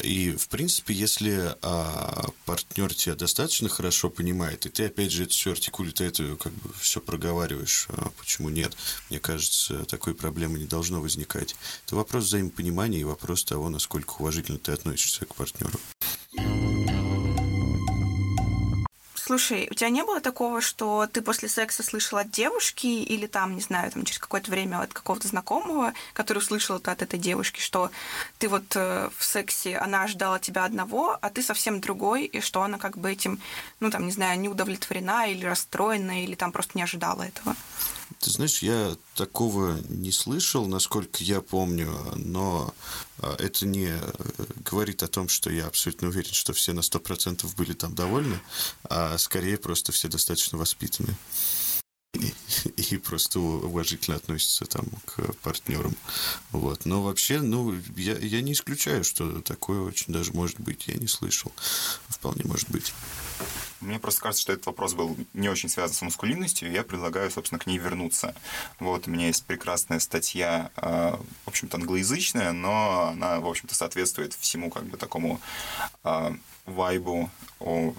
И, 0.00 0.30
в 0.30 0.48
принципе, 0.48 0.94
если 0.94 1.56
а, 1.62 2.28
партнер 2.46 2.94
тебя 2.94 3.14
достаточно 3.14 3.68
хорошо 3.68 4.10
понимает, 4.10 4.64
и 4.66 4.68
ты, 4.68 4.86
опять 4.86 5.10
же, 5.10 5.24
это 5.24 5.32
все 5.32 5.52
артикулит, 5.52 6.00
это 6.00 6.36
как 6.36 6.52
бы 6.52 6.72
все 6.80 7.00
проговариваешь, 7.00 7.86
а 7.88 8.10
почему 8.16 8.48
нет? 8.48 8.76
Мне 9.10 9.18
кажется, 9.18 9.84
такой 9.86 10.14
проблемы 10.14 10.58
не 10.58 10.66
должно 10.66 11.00
возникать. 11.00 11.56
Это 11.86 11.96
вопрос 11.96 12.24
взаимопонимания 12.24 13.00
и 13.00 13.04
вопрос 13.04 13.44
того, 13.44 13.68
насколько 13.70 14.14
уважительно 14.18 14.58
ты 14.58 14.72
относишься 14.72 15.26
к 15.26 15.34
партнеру. 15.34 15.78
Слушай, 19.28 19.68
у 19.70 19.74
тебя 19.74 19.90
не 19.90 20.02
было 20.04 20.22
такого, 20.22 20.62
что 20.62 21.06
ты 21.06 21.20
после 21.20 21.50
секса 21.50 21.82
слышал 21.82 22.16
от 22.16 22.30
девушки 22.30 22.86
или 22.86 23.26
там, 23.26 23.56
не 23.56 23.60
знаю, 23.60 23.90
там 23.92 24.06
через 24.06 24.18
какое-то 24.18 24.50
время 24.50 24.80
от 24.80 24.94
какого-то 24.94 25.28
знакомого, 25.28 25.92
который 26.14 26.38
услышал 26.38 26.78
это 26.78 26.92
от 26.92 27.02
этой 27.02 27.18
девушки, 27.18 27.60
что 27.60 27.90
ты 28.38 28.48
вот 28.48 28.74
э, 28.74 29.10
в 29.14 29.22
сексе, 29.22 29.76
она 29.76 30.04
ожидала 30.04 30.38
тебя 30.38 30.64
одного, 30.64 31.18
а 31.20 31.28
ты 31.28 31.42
совсем 31.42 31.82
другой, 31.82 32.24
и 32.24 32.40
что 32.40 32.62
она 32.62 32.78
как 32.78 32.96
бы 32.96 33.12
этим, 33.12 33.38
ну 33.80 33.90
там, 33.90 34.06
не 34.06 34.12
знаю, 34.12 34.40
не 34.40 34.48
удовлетворена 34.48 35.30
или 35.30 35.44
расстроена, 35.44 36.24
или 36.24 36.34
там 36.34 36.50
просто 36.50 36.78
не 36.78 36.84
ожидала 36.84 37.24
этого? 37.24 37.54
Ты 38.20 38.30
знаешь, 38.30 38.62
я 38.62 38.96
такого 39.14 39.78
не 39.88 40.10
слышал, 40.10 40.66
насколько 40.66 41.22
я 41.22 41.40
помню, 41.40 41.88
но 42.16 42.74
а, 43.18 43.36
это 43.38 43.64
не 43.64 43.90
э, 43.90 44.12
говорит 44.64 45.04
о 45.04 45.08
том, 45.08 45.28
что 45.28 45.50
я 45.50 45.66
абсолютно 45.66 46.08
уверен, 46.08 46.32
что 46.32 46.52
все 46.52 46.72
на 46.72 46.80
100% 46.80 47.46
были 47.56 47.74
там 47.74 47.94
довольны, 47.94 48.40
а 48.84 49.16
скорее 49.18 49.56
просто 49.56 49.92
все 49.92 50.08
достаточно 50.08 50.58
воспитаны 50.58 51.16
и, 52.14 52.32
и 52.76 52.96
просто 52.96 53.38
уважительно 53.38 54.16
относятся 54.16 54.64
там 54.64 54.86
к 55.04 55.34
партнерам. 55.42 55.94
Вот. 56.52 56.86
Но 56.86 57.02
вообще, 57.02 57.40
ну, 57.40 57.74
я, 57.96 58.16
я 58.16 58.40
не 58.40 58.52
исключаю, 58.52 59.04
что 59.04 59.40
такое 59.42 59.80
очень 59.80 60.12
даже 60.12 60.32
может 60.32 60.58
быть. 60.60 60.88
Я 60.88 60.94
не 60.94 61.06
слышал. 61.06 61.52
Вполне 62.08 62.42
может 62.44 62.70
быть. 62.70 62.94
Мне 63.80 64.00
просто 64.00 64.22
кажется, 64.22 64.42
что 64.42 64.52
этот 64.54 64.66
вопрос 64.66 64.94
был 64.94 65.16
не 65.34 65.48
очень 65.48 65.68
связан 65.68 65.94
с 65.94 66.02
маскулинностью, 66.02 66.68
и 66.68 66.72
я 66.72 66.82
предлагаю, 66.82 67.30
собственно, 67.30 67.60
к 67.60 67.66
ней 67.66 67.78
вернуться. 67.78 68.34
Вот 68.80 69.06
у 69.06 69.10
меня 69.10 69.28
есть 69.28 69.44
прекрасная 69.44 70.00
статья, 70.00 70.70
э, 70.76 71.16
в 71.44 71.48
общем-то, 71.48 71.76
англоязычная, 71.76 72.52
но 72.52 73.10
она, 73.12 73.38
в 73.38 73.46
общем-то, 73.46 73.74
соответствует 73.76 74.34
всему 74.34 74.70
как 74.70 74.84
бы 74.84 74.96
такому 74.96 75.40
э, 76.02 76.34
вайбу 76.66 77.30
о 77.60 77.94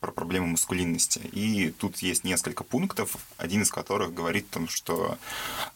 про 0.00 0.12
проблему 0.12 0.46
маскулинности. 0.46 1.18
И 1.18 1.70
тут 1.70 1.98
есть 1.98 2.24
несколько 2.24 2.64
пунктов, 2.64 3.16
один 3.36 3.62
из 3.62 3.70
которых 3.70 4.14
говорит 4.14 4.46
о 4.50 4.54
том, 4.54 4.68
что 4.68 5.18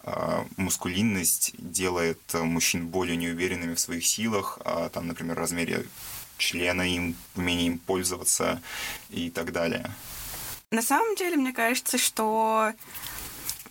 э, 0.03 0.45
маскулинность 0.57 1.55
делает 1.59 2.21
мужчин 2.33 2.89
более 2.89 3.17
неуверенными 3.17 3.75
в 3.75 3.81
своих 3.81 4.07
силах, 4.07 4.59
э, 4.65 4.89
там, 4.93 5.07
например, 5.07 5.37
размере 5.37 5.87
члена 6.39 6.83
им, 6.83 7.15
умение 7.37 7.67
им 7.69 7.79
пользоваться 7.79 8.61
и 9.11 9.31
так 9.31 9.53
далее. 9.53 9.91
На 10.71 10.83
самом 10.83 11.15
деле, 11.17 11.37
мне 11.37 11.53
кажется, 11.53 11.99
что 11.99 12.73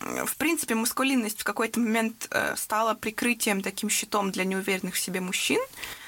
в 0.00 0.36
принципе, 0.36 0.74
маскулинность 0.74 1.40
в 1.40 1.44
какой-то 1.44 1.80
момент 1.80 2.28
э, 2.30 2.54
стала 2.56 2.94
прикрытием, 2.94 3.62
таким 3.62 3.88
щитом 3.88 4.30
для 4.30 4.44
неуверенных 4.44 4.94
в 4.94 5.00
себе 5.00 5.20
мужчин. 5.20 5.60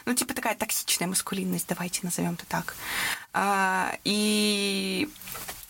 Ну, 0.05 0.15
типа 0.15 0.35
такая 0.35 0.55
токсичная 0.55 1.09
маскулинность, 1.09 1.67
давайте 1.69 2.01
назовем 2.03 2.35
это 2.35 2.47
так. 2.47 2.77
А, 3.38 3.99
и 4.05 5.11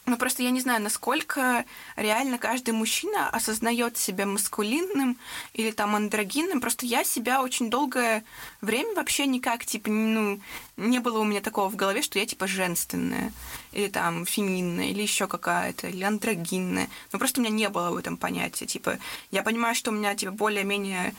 ну, 0.05 0.17
просто 0.17 0.45
я 0.45 0.51
не 0.51 0.61
знаю, 0.61 0.81
насколько 0.81 1.65
реально 1.97 2.39
каждый 2.39 2.71
мужчина 2.71 3.29
осознает 3.29 3.97
себя 3.97 4.25
маскулинным 4.25 5.19
или 5.53 5.73
там 5.73 5.97
андрогинным. 5.97 6.61
Просто 6.61 6.87
я 6.87 7.03
себя 7.03 7.43
очень 7.43 7.69
долгое 7.69 8.23
время 8.61 8.95
вообще 8.95 9.27
никак, 9.27 9.67
типа, 9.67 9.91
ну, 9.91 10.41
не 10.77 11.01
было 11.01 11.19
у 11.19 11.25
меня 11.25 11.41
такого 11.41 11.69
в 11.69 11.75
голове, 11.75 12.03
что 12.03 12.21
я, 12.21 12.27
типа, 12.27 12.47
женственная, 12.47 13.33
или 13.73 13.89
там 13.89 14.27
феминная, 14.27 14.91
или 14.91 15.03
еще 15.03 15.27
какая-то, 15.27 15.89
или 15.89 16.05
андрогинная. 16.05 16.89
Ну, 17.13 17.19
просто 17.19 17.41
у 17.41 17.45
меня 17.45 17.53
не 17.53 17.69
было 17.69 17.91
в 17.91 17.97
этом 17.97 18.17
понятия. 18.17 18.67
Типа, 18.67 19.01
я 19.33 19.43
понимаю, 19.43 19.75
что 19.75 19.91
у 19.91 19.95
меня, 19.95 20.15
типа, 20.15 20.31
более-менее 20.31 21.15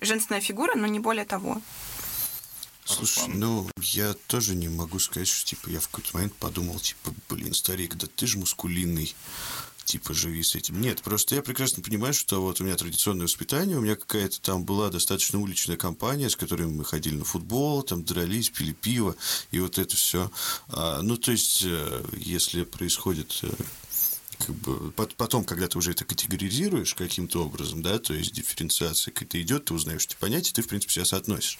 женственная 0.00 0.40
фигура, 0.40 0.76
но 0.76 0.86
не 0.86 1.00
более 1.00 1.24
того. 1.24 1.60
Слушай, 2.84 3.28
ну, 3.28 3.68
я 3.80 4.14
тоже 4.26 4.54
не 4.54 4.68
могу 4.68 4.98
сказать, 4.98 5.28
что, 5.28 5.46
типа, 5.46 5.70
я 5.70 5.80
в 5.80 5.88
какой-то 5.88 6.10
момент 6.14 6.34
подумал, 6.34 6.80
типа, 6.80 7.14
блин, 7.28 7.54
старик, 7.54 7.94
да 7.94 8.08
ты 8.14 8.26
же 8.26 8.38
мускулинный, 8.38 9.14
типа, 9.84 10.12
живи 10.14 10.42
с 10.42 10.56
этим. 10.56 10.80
Нет, 10.80 11.00
просто 11.02 11.36
я 11.36 11.42
прекрасно 11.42 11.82
понимаю, 11.82 12.12
что 12.12 12.42
вот 12.42 12.60
у 12.60 12.64
меня 12.64 12.76
традиционное 12.76 13.24
воспитание, 13.24 13.78
у 13.78 13.80
меня 13.80 13.94
какая-то 13.94 14.40
там 14.40 14.64
была 14.64 14.90
достаточно 14.90 15.38
уличная 15.38 15.76
компания, 15.76 16.28
с 16.28 16.36
которой 16.36 16.66
мы 16.66 16.84
ходили 16.84 17.14
на 17.14 17.24
футбол, 17.24 17.82
там 17.82 18.04
дрались, 18.04 18.50
пили 18.50 18.72
пиво, 18.72 19.14
и 19.52 19.60
вот 19.60 19.78
это 19.78 19.94
все. 19.94 20.30
А, 20.68 21.02
ну, 21.02 21.16
то 21.16 21.30
есть, 21.30 21.62
э, 21.64 22.04
если 22.16 22.64
происходит 22.64 23.38
э, 23.42 23.50
как 24.46 24.54
бы, 24.56 24.90
потом, 24.92 25.44
когда 25.44 25.68
ты 25.68 25.78
уже 25.78 25.92
это 25.92 26.04
категоризируешь 26.04 26.94
каким-то 26.94 27.44
образом, 27.44 27.82
да, 27.82 27.98
то 27.98 28.12
есть 28.12 28.32
дифференциация 28.32 29.12
какая-то 29.12 29.40
идет, 29.40 29.66
ты 29.66 29.74
узнаешь 29.74 30.04
эти 30.04 30.16
понятия, 30.16 30.52
ты, 30.52 30.62
в 30.62 30.68
принципе, 30.68 30.92
себя 30.92 31.04
соотносишь. 31.04 31.58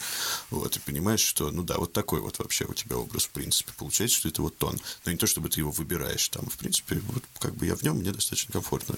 Вот, 0.51 0.77
и 0.77 0.81
понимаешь, 0.81 1.21
что, 1.21 1.51
ну 1.51 1.63
да, 1.63 1.79
вот 1.79 1.93
такой 1.93 2.21
вот 2.21 2.39
вообще 2.39 2.65
у 2.65 2.75
тебя 2.75 2.97
образ, 2.97 3.25
в 3.25 3.31
принципе, 3.31 3.73
получается, 3.77 4.19
что 4.19 4.29
это 4.29 4.43
вот 4.43 4.57
тон. 4.59 4.79
Но 5.05 5.13
не 5.13 5.19
то, 5.19 5.27
чтобы 5.27 5.49
ты 5.49 5.61
его 5.61 5.71
выбираешь 5.71 6.29
там, 6.29 6.49
в 6.49 6.57
принципе, 6.59 7.01
вот 7.07 7.23
как 7.39 7.55
бы 7.55 7.67
я 7.67 7.77
в 7.77 7.83
нем, 7.83 7.99
мне 7.99 8.13
достаточно 8.13 8.53
комфортно. 8.53 8.97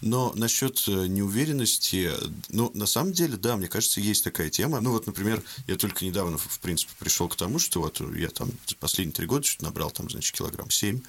Но 0.00 0.32
насчет 0.34 0.82
э, 0.88 1.06
неуверенности, 1.06 2.12
ну, 2.48 2.70
на 2.74 2.86
самом 2.86 3.12
деле, 3.12 3.36
да, 3.36 3.56
мне 3.56 3.68
кажется, 3.68 4.00
есть 4.00 4.24
такая 4.24 4.50
тема. 4.50 4.80
Ну, 4.80 4.92
вот, 4.92 5.06
например, 5.06 5.42
я 5.66 5.76
только 5.76 6.04
недавно, 6.04 6.38
в 6.38 6.58
принципе, 6.60 6.92
пришел 6.98 7.28
к 7.28 7.36
тому, 7.36 7.58
что 7.58 7.80
вот 7.80 8.00
я 8.14 8.28
там 8.28 8.50
последние 8.78 9.14
три 9.14 9.26
года 9.26 9.44
что-то 9.46 9.64
набрал 9.64 9.90
там, 9.90 10.10
значит, 10.10 10.36
килограмм 10.36 10.70
семь, 10.70 11.00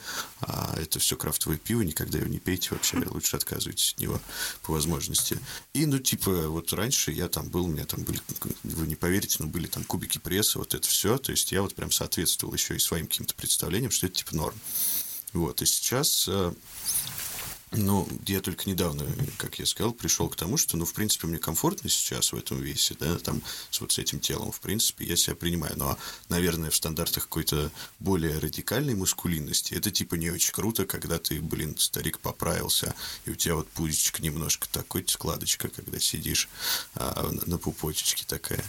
а 0.41 0.75
это 0.79 0.99
все 0.99 1.17
крафтовое 1.17 1.57
пиво, 1.57 1.81
никогда 1.81 2.12
его 2.17 2.27
не 2.27 2.39
пейте 2.39 2.69
вообще, 2.71 2.97
лучше 3.07 3.35
отказывайтесь 3.35 3.93
от 3.93 3.99
него 3.99 4.19
по 4.61 4.73
возможности. 4.73 5.39
И, 5.73 5.85
ну, 5.85 5.99
типа, 5.99 6.47
вот 6.47 6.73
раньше 6.73 7.11
я 7.11 7.27
там 7.27 7.49
был, 7.49 7.65
у 7.65 7.69
меня 7.69 7.85
там 7.85 8.03
были, 8.03 8.19
вы 8.63 8.87
не 8.87 8.95
поверите, 8.95 9.37
но 9.39 9.47
были 9.47 9.67
там 9.67 9.83
кубики 9.83 10.17
пресса, 10.17 10.59
вот 10.59 10.73
это 10.73 10.87
все, 10.87 11.17
то 11.17 11.31
есть 11.31 11.51
я 11.51 11.61
вот 11.61 11.75
прям 11.75 11.91
соответствовал 11.91 12.53
еще 12.53 12.75
и 12.75 12.79
своим 12.79 13.07
каким-то 13.07 13.35
представлениям, 13.35 13.91
что 13.91 14.07
это 14.07 14.15
типа 14.15 14.35
норм. 14.35 14.55
Вот, 15.33 15.61
и 15.63 15.65
сейчас 15.65 16.27
э, 16.27 16.53
ну, 17.75 18.07
я 18.27 18.41
только 18.41 18.69
недавно, 18.69 19.05
как 19.37 19.59
я 19.59 19.65
сказал, 19.65 19.93
пришел 19.93 20.29
к 20.29 20.35
тому, 20.35 20.57
что, 20.57 20.77
ну, 20.77 20.85
в 20.85 20.93
принципе, 20.93 21.27
мне 21.27 21.37
комфортно 21.37 21.89
сейчас 21.89 22.31
в 22.31 22.37
этом 22.37 22.61
весе, 22.61 22.95
да, 22.99 23.17
там, 23.17 23.41
с 23.69 23.81
вот 23.81 23.91
с 23.91 23.99
этим 23.99 24.19
телом, 24.19 24.51
в 24.51 24.59
принципе, 24.59 25.05
я 25.05 25.15
себя 25.15 25.35
принимаю. 25.35 25.77
Но, 25.77 25.97
наверное, 26.29 26.69
в 26.69 26.75
стандартах 26.75 27.23
какой-то 27.23 27.71
более 27.99 28.37
радикальной 28.39 28.95
мускулинности 28.95 29.73
это, 29.73 29.91
типа, 29.91 30.15
не 30.15 30.29
очень 30.29 30.53
круто, 30.53 30.85
когда 30.85 31.19
ты, 31.19 31.41
блин, 31.41 31.77
старик 31.77 32.19
поправился, 32.19 32.93
и 33.25 33.31
у 33.31 33.35
тебя 33.35 33.55
вот 33.55 33.69
пузичка 33.69 34.21
немножко 34.21 34.67
такой, 34.71 35.05
складочка, 35.07 35.69
когда 35.69 35.99
сидишь 35.99 36.49
а, 36.95 37.31
на 37.45 37.57
пупочечке 37.57 38.23
такая. 38.27 38.63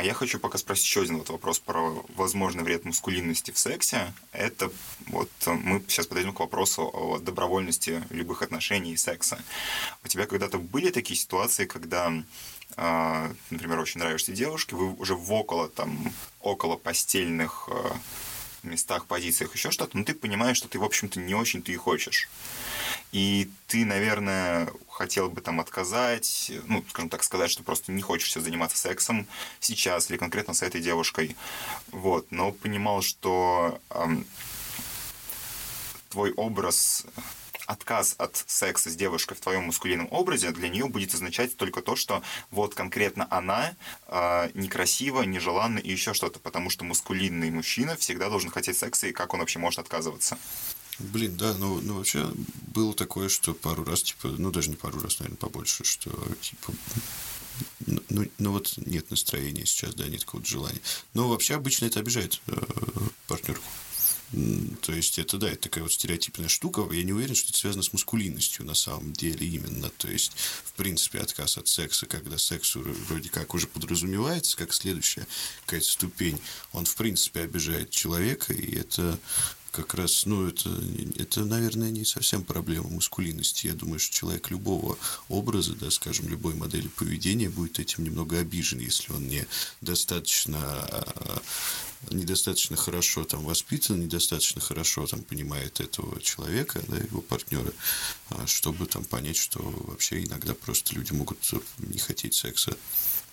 А 0.00 0.02
я 0.02 0.14
хочу 0.14 0.38
пока 0.38 0.56
спросить 0.56 0.86
еще 0.86 1.02
один 1.02 1.18
вот 1.18 1.28
вопрос 1.28 1.58
про 1.58 2.02
возможный 2.16 2.64
вред 2.64 2.86
мускулинности 2.86 3.50
в 3.50 3.58
сексе. 3.58 4.14
Это 4.32 4.70
вот 5.08 5.28
э, 5.44 5.52
мы 5.52 5.84
сейчас 5.88 6.06
подойдем 6.06 6.32
к 6.32 6.40
вопросу 6.40 6.90
о 6.90 7.18
добровольности 7.18 8.02
любых 8.08 8.40
отношений 8.40 8.94
и 8.94 8.96
секса. 8.96 9.38
У 10.02 10.08
тебя 10.08 10.24
когда-то 10.24 10.56
были 10.56 10.88
такие 10.88 11.20
ситуации, 11.20 11.66
когда 11.66 12.14
а, 12.76 13.30
например, 13.50 13.78
очень 13.78 14.00
нравишься 14.00 14.32
девушке, 14.32 14.74
вы 14.74 14.94
уже 14.94 15.14
в 15.14 15.30
около, 15.34 15.68
там, 15.68 16.14
около 16.40 16.76
постельных 16.76 17.68
а, 17.70 17.94
местах, 18.62 19.06
позициях, 19.06 19.54
еще 19.54 19.70
что-то, 19.70 19.96
но 19.96 20.04
ты 20.04 20.14
понимаешь, 20.14 20.56
что 20.56 20.68
ты, 20.68 20.78
в 20.78 20.84
общем-то, 20.84 21.20
не 21.20 21.34
очень-то 21.34 21.72
и 21.72 21.76
хочешь. 21.76 22.28
И 23.12 23.50
ты, 23.66 23.84
наверное, 23.84 24.68
хотел 24.88 25.30
бы 25.30 25.40
там 25.40 25.60
отказать, 25.60 26.52
ну, 26.66 26.84
скажем 26.88 27.10
так, 27.10 27.24
сказать, 27.24 27.50
что 27.50 27.62
просто 27.62 27.92
не 27.92 28.02
хочешь 28.02 28.32
заниматься 28.32 28.78
сексом 28.78 29.26
сейчас 29.58 30.10
или 30.10 30.16
конкретно 30.16 30.54
с 30.54 30.62
этой 30.62 30.80
девушкой. 30.80 31.36
Вот. 31.90 32.30
Но 32.30 32.52
понимал, 32.52 33.02
что 33.02 33.80
эм, 33.90 34.26
твой 36.10 36.32
образ 36.32 37.06
отказ 37.70 38.16
от 38.18 38.44
секса 38.46 38.90
с 38.90 38.96
девушкой 38.96 39.34
в 39.34 39.40
твоем 39.40 39.64
мускулинном 39.64 40.08
образе 40.10 40.50
для 40.50 40.68
нее 40.68 40.86
будет 40.88 41.14
означать 41.14 41.56
только 41.56 41.82
то, 41.82 41.94
что 41.94 42.22
вот 42.50 42.74
конкретно 42.74 43.26
она 43.30 43.74
э, 44.08 44.50
некрасива, 44.54 45.22
нежеланна 45.22 45.78
и 45.78 45.90
еще 45.90 46.12
что-то, 46.12 46.40
потому 46.40 46.70
что 46.70 46.84
мускулинный 46.84 47.50
мужчина 47.50 47.96
всегда 47.96 48.28
должен 48.28 48.50
хотеть 48.50 48.76
секса, 48.76 49.06
и 49.06 49.12
как 49.12 49.34
он 49.34 49.40
вообще 49.40 49.60
может 49.60 49.78
отказываться? 49.78 50.36
Блин, 50.98 51.36
да, 51.36 51.54
ну, 51.54 51.80
ну 51.80 51.94
вообще 51.94 52.30
было 52.74 52.92
такое, 52.92 53.28
что 53.28 53.54
пару 53.54 53.84
раз, 53.84 54.02
типа, 54.02 54.28
ну 54.28 54.50
даже 54.50 54.70
не 54.70 54.76
пару 54.76 55.00
раз, 55.00 55.20
наверное, 55.20 55.38
побольше, 55.38 55.84
что 55.84 56.10
типа 56.40 56.72
ну, 57.86 58.00
ну, 58.08 58.26
ну 58.38 58.52
вот 58.52 58.74
нет 58.78 59.10
настроения 59.10 59.64
сейчас, 59.64 59.94
да, 59.94 60.08
нет 60.08 60.24
какого-то 60.24 60.48
желания. 60.48 60.80
Но 61.14 61.28
вообще 61.28 61.54
обычно 61.54 61.86
это 61.86 62.00
обижает 62.00 62.40
э, 62.46 62.52
партнерку. 63.28 63.64
То 64.82 64.92
есть 64.92 65.18
это, 65.18 65.38
да, 65.38 65.50
это 65.50 65.62
такая 65.62 65.82
вот 65.82 65.92
стереотипная 65.92 66.48
штука. 66.48 66.88
Я 66.92 67.02
не 67.02 67.12
уверен, 67.12 67.34
что 67.34 67.48
это 67.48 67.58
связано 67.58 67.82
с 67.82 67.92
мускулинностью 67.92 68.64
на 68.64 68.74
самом 68.74 69.12
деле 69.12 69.46
именно. 69.46 69.90
То 69.90 70.08
есть, 70.08 70.32
в 70.64 70.72
принципе, 70.74 71.18
отказ 71.18 71.58
от 71.58 71.66
секса, 71.66 72.06
когда 72.06 72.38
секс 72.38 72.76
вроде 72.76 73.28
как 73.28 73.54
уже 73.54 73.66
подразумевается, 73.66 74.56
как 74.56 74.72
следующая 74.72 75.26
какая-то 75.64 75.88
ступень, 75.88 76.40
он, 76.72 76.84
в 76.84 76.94
принципе, 76.94 77.40
обижает 77.40 77.90
человека, 77.90 78.52
и 78.52 78.76
это 78.76 79.18
как 79.72 79.94
раз, 79.94 80.26
ну, 80.26 80.48
это, 80.48 80.68
это, 81.16 81.44
наверное, 81.44 81.90
не 81.90 82.04
совсем 82.04 82.42
проблема 82.42 82.88
мускулинности. 82.88 83.68
Я 83.68 83.74
думаю, 83.74 84.00
что 84.00 84.14
человек 84.14 84.50
любого 84.50 84.98
образа, 85.28 85.74
да, 85.74 85.90
скажем, 85.90 86.28
любой 86.28 86.54
модели 86.54 86.88
поведения 86.88 87.48
будет 87.48 87.78
этим 87.78 88.04
немного 88.04 88.38
обижен, 88.38 88.80
если 88.80 89.12
он 89.12 89.28
не 89.28 89.46
достаточно 89.80 90.88
недостаточно 92.10 92.76
хорошо 92.76 93.24
там 93.24 93.44
воспитан, 93.44 94.00
недостаточно 94.00 94.60
хорошо 94.60 95.06
там 95.06 95.22
понимает 95.22 95.80
этого 95.80 96.20
человека, 96.20 96.82
да, 96.88 96.96
его 96.96 97.20
партнера, 97.20 97.72
а, 98.30 98.46
чтобы 98.46 98.86
там 98.86 99.04
понять, 99.04 99.36
что 99.36 99.60
вообще 99.60 100.24
иногда 100.24 100.54
просто 100.54 100.94
люди 100.94 101.12
могут 101.12 101.38
не 101.78 101.98
хотеть 101.98 102.34
секса 102.34 102.76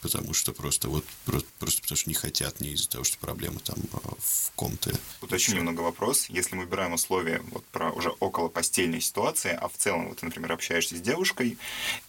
потому 0.02 0.34
что 0.34 0.54
просто 0.54 0.90
вот 0.90 1.06
просто, 1.26 1.48
просто 1.60 1.82
потому 1.82 1.98
что 1.98 2.10
не 2.10 2.14
хотят, 2.14 2.60
не 2.60 2.70
из-за 2.70 2.90
того, 2.90 3.04
что 3.04 3.18
проблема 3.18 3.60
там 3.60 3.78
а, 3.94 4.14
в 4.20 4.52
ком-то. 4.56 4.94
Уточню 5.22 5.58
немного 5.58 5.82
вопрос. 5.82 6.28
Если 6.30 6.56
мы 6.56 6.64
убираем 6.64 6.94
условия 6.94 7.42
вот 7.52 7.66
про 7.66 7.92
уже 7.92 8.10
около 8.20 8.50
постельной 8.50 9.02
ситуации, 9.02 9.52
а 9.52 9.68
в 9.68 9.74
целом, 9.78 10.10
вот 10.10 10.22
например, 10.22 10.52
общаешься 10.52 10.96
с 10.96 11.02
девушкой, 11.02 11.58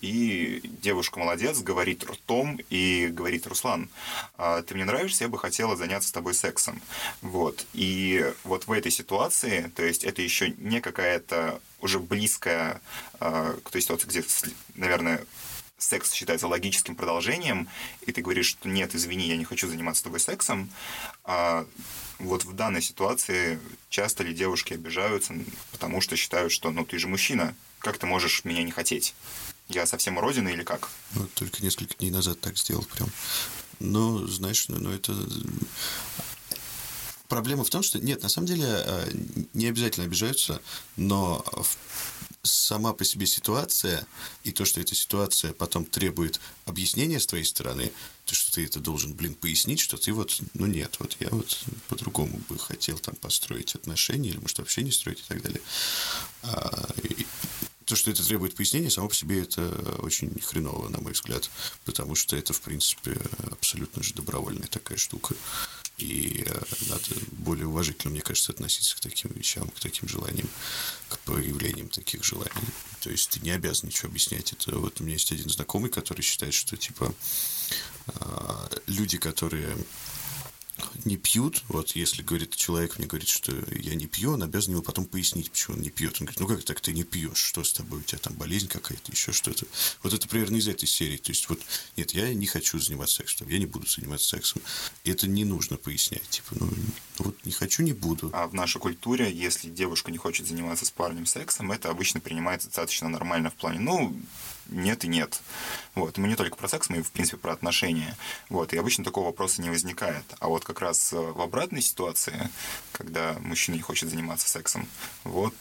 и 0.01 0.61
девушка 0.83 1.19
молодец, 1.19 1.59
говорит 1.61 2.05
ртом 2.05 2.61
и 2.71 3.09
говорит, 3.11 3.47
Руслан, 3.47 3.89
а, 4.37 4.63
ты 4.63 4.75
мне 4.75 4.85
нравишься, 4.85 5.25
я 5.25 5.29
бы 5.29 5.39
хотела 5.39 5.77
заняться 5.77 6.09
с 6.09 6.13
тобой 6.13 6.35
сексом. 6.35 6.81
Вот. 7.23 7.67
И 7.73 8.33
вот 8.45 8.67
в 8.67 8.73
этой 8.73 8.93
ситуации, 8.93 9.71
то 9.75 9.83
есть 9.83 10.05
это 10.05 10.23
еще 10.23 10.51
не 10.59 10.81
какая-то 10.81 11.61
уже 11.81 11.99
близкая 11.99 12.81
а, 13.21 13.57
к 13.63 13.71
той 13.71 13.83
ситуации, 13.83 14.07
где, 14.09 14.25
наверное, 14.75 15.25
секс 15.79 16.13
считается 16.13 16.49
логическим 16.49 16.97
продолжением, 16.97 17.69
и 18.07 18.13
ты 18.13 18.21
говоришь, 18.21 18.47
что 18.47 18.69
нет, 18.69 18.95
извини, 18.95 19.29
я 19.29 19.37
не 19.37 19.45
хочу 19.45 19.69
заниматься 19.69 20.01
с 20.01 20.03
тобой 20.03 20.21
сексом, 20.21 20.71
а 21.25 21.67
вот 22.19 22.45
в 22.45 22.53
данной 22.53 22.83
ситуации 22.83 23.61
часто 23.89 24.25
ли 24.25 24.35
девушки 24.35 24.75
обижаются, 24.75 25.35
потому 25.71 26.01
что 26.01 26.17
считают, 26.17 26.53
что 26.53 26.71
ну 26.71 26.85
ты 26.85 26.99
же 26.99 27.07
мужчина, 27.07 27.55
как 27.79 27.99
ты 27.99 28.07
можешь 28.07 28.45
меня 28.45 28.63
не 28.65 28.73
хотеть? 28.73 29.15
Я 29.69 29.87
совсем 29.87 30.17
уродина 30.17 30.49
или 30.49 30.65
как? 30.65 30.91
Ну, 31.15 31.27
только 31.35 31.63
несколько 31.63 31.95
дней 31.95 32.11
назад 32.11 32.41
так 32.41 32.57
сделал 32.57 32.85
прям. 32.85 33.11
Ну, 33.81 34.27
знаешь, 34.27 34.67
ну, 34.69 34.79
ну 34.79 34.91
это 34.91 35.15
проблема 37.29 37.65
в 37.65 37.71
том, 37.71 37.83
что 37.83 38.01
нет, 38.01 38.23
на 38.23 38.29
самом 38.29 38.49
деле 38.49 38.65
э, 38.67 39.11
не 39.53 39.67
обязательно 39.67 40.07
обижаются, 40.07 40.61
но 40.97 41.45
сама 42.43 42.93
по 42.93 43.05
себе 43.05 43.27
ситуация 43.27 44.07
и 44.45 44.53
то, 44.53 44.65
что 44.65 44.81
эта 44.81 44.95
ситуация 44.95 45.53
потом 45.53 45.85
требует 45.85 46.41
объяснения 46.67 47.21
с 47.21 47.27
твоей 47.27 47.45
стороны, 47.45 47.93
то, 48.25 48.35
что 48.35 48.53
ты 48.53 48.65
это 48.65 48.81
должен, 48.81 49.15
блин, 49.15 49.35
пояснить, 49.35 49.81
что 49.81 49.97
ты 49.97 50.13
вот, 50.13 50.41
ну 50.55 50.67
нет, 50.67 50.97
вот 50.99 51.17
я 51.21 51.29
вот 51.31 51.65
по-другому 51.89 52.41
бы 52.49 52.59
хотел 52.59 52.99
там 52.99 53.15
построить 53.17 53.75
отношения 53.75 54.31
или, 54.31 54.39
может, 54.39 54.59
вообще 54.59 54.83
не 54.83 54.93
строить 54.93 55.21
и 55.21 55.29
так 55.29 55.43
далее. 55.43 55.61
А, 56.43 56.89
и, 57.03 57.27
то, 57.89 57.97
что 57.97 58.11
это 58.11 58.23
требует 58.23 58.55
пояснения, 58.55 58.91
само 58.91 59.09
по 59.09 59.15
себе 59.15 59.43
это 59.43 59.67
очень 60.01 60.39
хреново, 60.41 60.91
на 60.91 61.01
мой 61.01 61.13
взгляд, 61.13 61.51
потому 61.87 62.15
что 62.15 62.37
это, 62.37 62.53
в 62.53 62.61
принципе, 62.61 63.19
абсолютно 63.51 64.03
же 64.03 64.13
добровольная 64.13 64.67
такая 64.67 64.99
штука. 64.99 65.35
И 65.99 66.45
э, 66.47 66.63
надо 66.89 67.05
более 67.33 67.67
уважительно, 67.67 68.13
мне 68.13 68.21
кажется, 68.21 68.53
относиться 68.53 68.97
к 68.97 69.01
таким 69.01 69.33
вещам, 69.33 69.69
к 69.69 69.81
таким 69.81 70.09
желаниям, 70.09 70.49
к 71.09 71.19
проявлениям 71.21 71.89
таких 71.89 72.25
желаний. 72.25 72.51
То 73.01 73.11
есть 73.11 73.31
ты 73.31 73.41
не 73.41 73.51
обязан 73.51 73.89
ничего 73.89 74.09
объяснять. 74.09 74.53
Это 74.53 74.79
вот 74.79 75.01
у 75.01 75.05
меня 75.05 75.15
есть 75.15 75.33
один 75.33 75.49
знакомый, 75.49 75.91
который 75.91 76.23
считает, 76.23 76.55
что 76.55 76.77
типа 76.77 77.13
э, 78.07 78.69
люди, 78.87 79.19
которые 79.19 79.77
не 81.05 81.17
пьют, 81.17 81.63
вот 81.69 81.93
если 81.93 82.23
говорит 82.23 82.55
человек, 82.57 82.99
мне 82.99 83.07
говорит, 83.07 83.29
что 83.29 83.53
я 83.73 83.95
не 83.95 84.07
пью, 84.07 84.33
он 84.33 84.43
обязан 84.43 84.75
ему 84.75 84.83
потом 84.83 85.07
пояснить, 85.07 85.51
почему 85.51 85.77
он 85.77 85.83
не 85.83 85.91
пьет. 85.91 86.17
Он 86.21 86.27
говорит, 86.27 86.41
ну 86.41 86.47
как 86.47 86.65
так 86.65 86.81
ты 86.81 86.93
не 86.93 87.05
пьешь, 87.05 87.39
что 87.39 87.65
с 87.65 87.73
тобой, 87.73 88.01
у 88.01 88.03
тебя 88.03 88.19
там 88.19 88.35
болезнь 88.35 88.69
какая-то, 88.69 89.13
еще 89.13 89.33
что-то. 89.33 89.67
Вот 90.03 90.13
это 90.13 90.29
примерно 90.29 90.57
из 90.57 90.69
этой 90.69 90.87
серии. 90.87 91.17
То 91.17 91.31
есть 91.31 91.49
вот, 91.49 91.61
нет, 91.97 92.13
я 92.13 92.33
не 92.35 92.47
хочу 92.47 92.79
заниматься 92.79 93.17
сексом, 93.17 93.49
я 93.49 93.59
не 93.59 93.67
буду 93.67 93.87
заниматься 93.87 94.29
сексом. 94.29 94.63
И 95.05 95.11
это 95.11 95.27
не 95.27 95.45
нужно 95.45 95.77
пояснять. 95.77 96.29
Типа, 96.29 96.55
ну, 96.59 96.71
вот 97.19 97.37
не 97.45 97.53
хочу, 97.53 97.83
не 97.83 97.93
буду. 97.93 98.31
А 98.33 98.47
в 98.47 98.55
нашей 98.55 98.81
культуре, 98.81 99.33
если 99.33 99.71
девушка 99.71 100.11
не 100.11 100.19
хочет 100.19 100.47
заниматься 100.47 100.85
с 100.85 100.91
парнем 100.91 101.27
сексом, 101.27 101.73
это 101.73 101.91
обычно 101.91 102.21
принимается 102.21 102.69
достаточно 102.69 103.09
нормально 103.09 103.51
в 103.51 103.55
плане, 103.55 103.81
ну, 103.81 104.17
нет 104.69 105.05
и 105.05 105.09
нет. 105.09 105.41
Вот. 105.95 106.19
Мы 106.19 106.29
не 106.29 106.37
только 106.37 106.57
про 106.57 106.69
секс, 106.69 106.89
мы, 106.89 107.03
в 107.03 107.11
принципе, 107.11 107.37
про 107.39 107.53
отношения. 107.53 108.17
Вот. 108.49 108.73
И 108.73 108.79
обычно 108.79 109.05
такого 109.05 109.27
вопроса 109.27 109.63
не 109.63 109.71
возникает. 109.71 110.25
А 110.39 110.49
вот 110.49 110.65
как 110.65 110.81
раз 110.81 111.13
э, 111.13 111.17
в 111.17 111.41
обратной 111.41 111.83
ситуации, 111.83 112.51
когда 112.93 113.37
мужчина 113.41 113.77
не 113.77 113.83
хочет 113.83 114.11
заниматься 114.11 114.49
сексом, 114.49 114.89
вот 115.25 115.55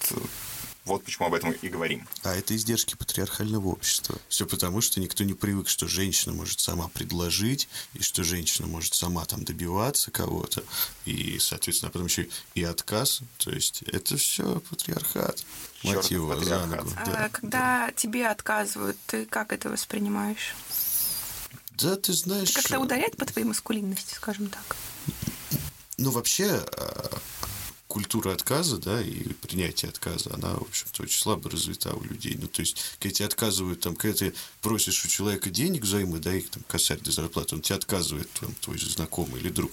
вот 0.88 1.04
почему 1.04 1.28
об 1.28 1.34
этом 1.34 1.52
и 1.52 1.68
говорим. 1.68 2.08
А 2.24 2.34
это 2.34 2.56
издержки 2.56 2.96
патриархального 2.96 3.68
общества. 3.68 4.18
Все 4.30 4.46
потому, 4.46 4.82
что 4.82 5.00
никто 5.00 5.24
не 5.24 5.34
привык, 5.34 5.68
что 5.68 5.88
женщина 5.88 6.34
может 6.34 6.62
сама 6.62 6.88
предложить, 6.88 7.68
и 7.94 8.02
что 8.02 8.24
женщина 8.24 8.68
может 8.68 8.94
сама 8.94 9.26
там 9.26 9.44
добиваться 9.44 10.12
кого-то, 10.12 10.64
и, 11.06 11.38
соответственно, 11.40 11.92
потом 11.92 12.08
еще 12.08 12.30
и 12.56 12.64
отказ. 12.64 13.22
То 13.38 13.52
есть 13.52 13.84
это 13.84 14.18
все 14.18 14.62
патриархат. 14.70 15.44
Мать 15.84 16.10
его, 16.10 16.36
за 16.40 16.66
ногу. 16.66 16.90
А 16.96 17.06
да, 17.06 17.30
когда 17.30 17.88
да. 17.88 17.92
тебе 17.92 18.28
отказывают, 18.28 18.98
ты 19.06 19.26
как 19.26 19.54
это 19.54 19.70
воспринимаешь? 19.70 20.56
Да, 21.72 21.96
ты 21.96 22.14
знаешь... 22.14 22.50
Это 22.50 22.62
как-то 22.62 22.80
ударяет 22.80 23.18
по 23.18 23.26
твоей 23.26 23.48
маскулинности, 23.48 24.16
скажем 24.16 24.50
так? 24.50 24.76
Ну, 25.98 26.12
вообще, 26.12 26.66
а, 26.76 27.20
культура 27.88 28.34
отказа, 28.34 28.78
да, 28.78 29.02
и 29.02 29.30
принятие 29.34 29.90
отказа, 29.90 30.34
она, 30.34 30.54
в 30.54 30.64
общем-то, 30.64 31.04
очень 31.04 31.20
слабо 31.20 31.50
развита 31.50 31.94
у 31.94 32.04
людей. 32.04 32.38
Ну, 32.40 32.48
то 32.48 32.62
есть, 32.62 32.78
когда 33.00 33.14
тебе 33.14 33.26
отказывают, 33.26 33.80
там, 33.80 33.96
когда 33.96 34.18
ты 34.18 34.34
просишь 34.62 35.06
у 35.06 35.08
человека 35.08 35.50
денег 35.50 35.84
взаймы, 35.84 36.20
да, 36.20 36.34
их 36.34 36.50
там 36.50 36.64
косарь 36.68 37.00
до 37.00 37.12
зарплаты, 37.12 37.56
он 37.56 37.62
тебе 37.62 37.76
отказывает, 37.76 38.30
там, 38.40 38.54
твой 38.62 38.78
знакомый 38.78 39.40
или 39.40 39.50
друг, 39.50 39.72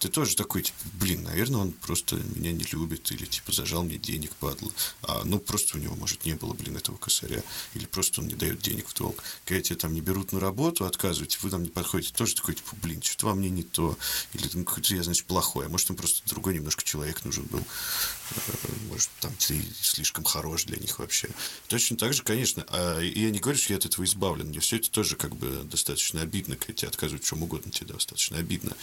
ты 0.00 0.08
тоже 0.08 0.34
такой, 0.34 0.62
типа, 0.62 0.78
блин, 0.94 1.24
наверное, 1.24 1.60
он 1.60 1.72
просто 1.72 2.16
меня 2.16 2.52
не 2.52 2.64
любит, 2.72 3.12
или, 3.12 3.26
типа, 3.26 3.52
зажал 3.52 3.84
мне 3.84 3.98
денег, 3.98 4.34
падла. 4.36 4.72
А, 5.02 5.22
ну, 5.24 5.38
просто 5.38 5.76
у 5.76 5.80
него, 5.80 5.94
может, 5.94 6.24
не 6.24 6.32
было, 6.34 6.54
блин, 6.54 6.78
этого 6.78 6.96
косаря, 6.96 7.42
или 7.74 7.84
просто 7.84 8.22
он 8.22 8.28
не 8.28 8.34
дает 8.34 8.62
денег 8.62 8.88
в 8.88 8.94
долг. 8.94 9.22
Когда 9.44 9.62
тебя 9.62 9.76
там 9.76 9.92
не 9.92 10.00
берут 10.00 10.32
на 10.32 10.40
работу, 10.40 10.86
отказываете, 10.86 11.36
вы 11.42 11.50
там 11.50 11.62
не 11.62 11.68
подходите, 11.68 12.14
тоже 12.14 12.34
такой, 12.34 12.54
типа, 12.54 12.76
блин, 12.82 13.02
что-то 13.02 13.26
во 13.26 13.34
мне 13.34 13.50
не 13.50 13.62
то, 13.62 13.98
или 14.32 14.48
там 14.48 14.64
какой-то 14.64 14.94
я, 14.94 15.02
значит, 15.02 15.26
плохой, 15.26 15.66
а 15.66 15.68
может, 15.68 15.90
он 15.90 15.96
просто 15.96 16.26
другой 16.26 16.54
немножко 16.54 16.82
человек 16.82 17.22
нужен 17.26 17.44
был, 17.44 17.60
э, 17.60 18.52
может, 18.88 19.10
там, 19.20 19.34
ты 19.36 19.62
слишком 19.82 20.24
хорош 20.24 20.64
для 20.64 20.78
них 20.78 20.98
вообще. 20.98 21.28
Точно 21.68 21.98
так 21.98 22.14
же, 22.14 22.22
конечно, 22.22 22.64
а, 22.68 23.00
я 23.00 23.30
не 23.30 23.38
говорю, 23.38 23.58
что 23.58 23.74
я 23.74 23.76
от 23.76 23.84
этого 23.84 24.06
избавлен, 24.06 24.46
мне 24.46 24.60
все 24.60 24.76
это 24.76 24.90
тоже, 24.90 25.16
как 25.16 25.36
бы, 25.36 25.62
достаточно 25.64 26.22
обидно, 26.22 26.56
когда 26.56 26.72
тебе 26.72 26.88
отказывают 26.88 27.22
чем 27.22 27.42
угодно, 27.42 27.70
тебе 27.70 27.92
достаточно 27.92 28.38
обидно. 28.38 28.74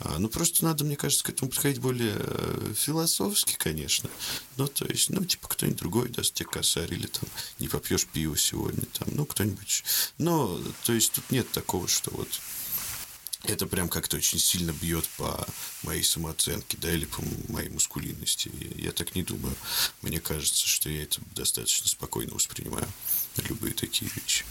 А, 0.00 0.18
ну, 0.18 0.28
просто 0.28 0.55
просто 0.56 0.64
надо, 0.64 0.84
мне 0.84 0.96
кажется, 0.96 1.24
к 1.24 1.30
этому 1.30 1.50
подходить 1.50 1.80
более 1.80 2.16
э, 2.16 2.74
философски, 2.74 3.56
конечно. 3.58 4.08
Ну, 4.56 4.66
то 4.66 4.86
есть, 4.86 5.10
ну, 5.10 5.24
типа, 5.24 5.48
кто-нибудь 5.48 5.78
другой 5.78 6.08
даст 6.08 6.34
тебе 6.34 6.48
косарь, 6.48 6.92
или 6.94 7.06
там 7.06 7.28
не 7.58 7.68
попьешь 7.68 8.06
пиво 8.06 8.36
сегодня, 8.38 8.84
там, 8.98 9.08
ну, 9.12 9.26
кто-нибудь. 9.26 9.84
Но, 10.18 10.58
то 10.84 10.92
есть, 10.92 11.12
тут 11.12 11.30
нет 11.30 11.50
такого, 11.50 11.88
что 11.88 12.10
вот 12.12 12.28
это 13.44 13.66
прям 13.66 13.88
как-то 13.88 14.16
очень 14.16 14.38
сильно 14.38 14.72
бьет 14.72 15.06
по 15.18 15.46
моей 15.82 16.02
самооценке, 16.02 16.78
да, 16.80 16.90
или 16.90 17.04
по 17.04 17.22
моей 17.48 17.68
мускулинности. 17.68 18.50
Я 18.76 18.92
так 18.92 19.14
не 19.14 19.22
думаю. 19.22 19.54
Мне 20.00 20.20
кажется, 20.20 20.66
что 20.66 20.88
я 20.88 21.02
это 21.02 21.20
достаточно 21.34 21.86
спокойно 21.86 22.34
воспринимаю, 22.34 22.88
любые 23.48 23.74
такие 23.74 24.10
вещи. 24.16 24.44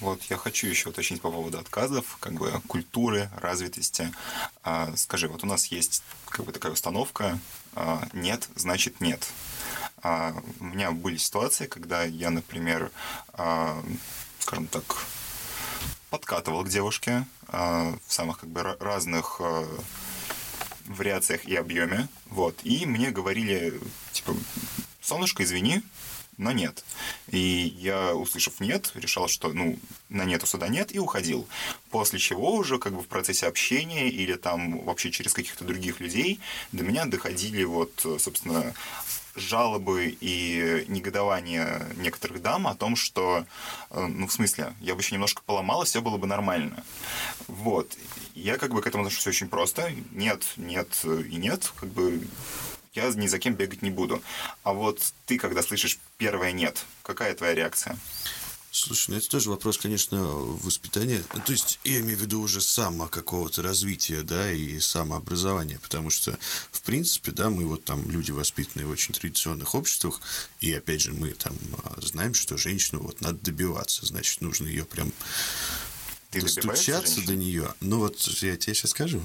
Вот 0.00 0.22
я 0.24 0.36
хочу 0.36 0.68
еще 0.68 0.90
уточнить 0.90 1.20
по 1.20 1.30
поводу 1.30 1.58
отказов, 1.58 2.18
как 2.20 2.34
бы 2.34 2.52
культуры, 2.68 3.30
развитости. 3.36 4.12
А, 4.62 4.94
скажи, 4.96 5.28
вот 5.28 5.42
у 5.42 5.46
нас 5.46 5.66
есть 5.66 6.02
как 6.28 6.46
бы 6.46 6.52
такая 6.52 6.72
установка 6.72 7.38
а, 7.74 8.06
«нет, 8.12 8.48
значит 8.54 9.00
нет». 9.00 9.28
А, 10.02 10.40
у 10.60 10.64
меня 10.64 10.92
были 10.92 11.16
ситуации, 11.16 11.66
когда 11.66 12.04
я, 12.04 12.30
например, 12.30 12.92
скажем 14.38 14.68
так, 14.68 14.84
подкатывал 16.10 16.64
к 16.64 16.68
девушке 16.68 17.26
в 17.48 17.98
самых 18.06 18.38
как 18.38 18.48
бы 18.50 18.76
разных 18.78 19.40
вариациях 20.86 21.44
и 21.44 21.54
объеме, 21.56 22.08
вот, 22.26 22.60
и 22.62 22.86
мне 22.86 23.10
говорили, 23.10 23.78
типа, 24.12 24.34
солнышко, 25.02 25.42
извини, 25.42 25.82
но 26.38 26.52
нет. 26.52 26.84
И 27.28 27.74
я, 27.78 28.14
услышав 28.14 28.60
«нет», 28.60 28.92
решал, 28.94 29.28
что, 29.28 29.52
ну, 29.52 29.78
на 30.08 30.24
«нет» 30.24 30.42
у 30.42 30.46
суда 30.46 30.68
нет, 30.68 30.94
и 30.94 30.98
уходил. 30.98 31.46
После 31.90 32.18
чего 32.18 32.54
уже 32.54 32.78
как 32.78 32.94
бы 32.94 33.02
в 33.02 33.08
процессе 33.08 33.46
общения 33.46 34.08
или 34.08 34.34
там 34.34 34.80
вообще 34.84 35.10
через 35.10 35.32
каких-то 35.32 35.64
других 35.64 36.00
людей 36.00 36.40
до 36.72 36.84
меня 36.84 37.04
доходили 37.04 37.64
вот, 37.64 38.06
собственно, 38.18 38.74
жалобы 39.38 40.16
и 40.20 40.84
негодования 40.88 41.86
некоторых 41.96 42.42
дам 42.42 42.66
о 42.66 42.74
том, 42.74 42.96
что, 42.96 43.44
э, 43.90 44.06
ну, 44.06 44.26
в 44.26 44.32
смысле, 44.32 44.74
я 44.80 44.94
бы 44.94 45.00
еще 45.00 45.14
немножко 45.14 45.42
поломала, 45.44 45.84
все 45.84 46.02
было 46.02 46.16
бы 46.16 46.26
нормально. 46.26 46.82
Вот. 47.46 47.96
Я 48.34 48.58
как 48.58 48.72
бы 48.72 48.82
к 48.82 48.86
этому 48.86 49.04
отношусь 49.04 49.26
очень 49.26 49.48
просто. 49.48 49.92
Нет, 50.12 50.42
нет 50.56 50.88
и 51.04 51.36
нет. 51.36 51.72
Как 51.76 51.88
бы 51.88 52.26
я 52.98 53.12
ни 53.14 53.26
за 53.26 53.38
кем 53.38 53.54
бегать 53.54 53.82
не 53.82 53.90
буду. 53.90 54.22
А 54.62 54.72
вот 54.72 55.00
ты, 55.26 55.38
когда 55.38 55.62
слышишь 55.62 55.98
первое 56.18 56.52
«нет», 56.52 56.84
какая 57.02 57.34
твоя 57.34 57.54
реакция? 57.54 57.98
Слушай, 58.70 59.12
ну 59.12 59.16
это 59.16 59.28
тоже 59.30 59.48
вопрос, 59.48 59.78
конечно, 59.78 60.22
воспитания. 60.22 61.24
Ну, 61.34 61.40
то 61.40 61.52
есть 61.52 61.80
я 61.84 62.00
имею 62.00 62.18
в 62.18 62.20
виду 62.20 62.40
уже 62.40 62.60
само 62.60 63.08
какого-то 63.08 63.62
развития, 63.62 64.22
да, 64.22 64.52
и 64.52 64.78
самообразования, 64.78 65.78
потому 65.82 66.10
что, 66.10 66.38
в 66.70 66.82
принципе, 66.82 67.32
да, 67.32 67.48
мы 67.48 67.64
вот 67.64 67.84
там 67.84 68.08
люди, 68.10 68.30
воспитанные 68.30 68.86
в 68.86 68.90
очень 68.90 69.14
традиционных 69.14 69.74
обществах, 69.74 70.20
и 70.60 70.72
опять 70.72 71.00
же 71.00 71.12
мы 71.12 71.30
там 71.30 71.54
а, 71.82 71.98
знаем, 72.02 72.34
что 72.34 72.58
женщину 72.58 73.00
вот 73.02 73.22
надо 73.22 73.38
добиваться, 73.38 74.04
значит, 74.04 74.42
нужно 74.42 74.66
ее 74.66 74.84
прям 74.84 75.12
ты 76.30 76.42
достучаться 76.42 77.22
до 77.22 77.34
нее. 77.36 77.74
Ну 77.80 78.00
вот 78.00 78.18
я 78.42 78.56
тебе 78.56 78.74
сейчас 78.74 78.90
скажу. 78.90 79.22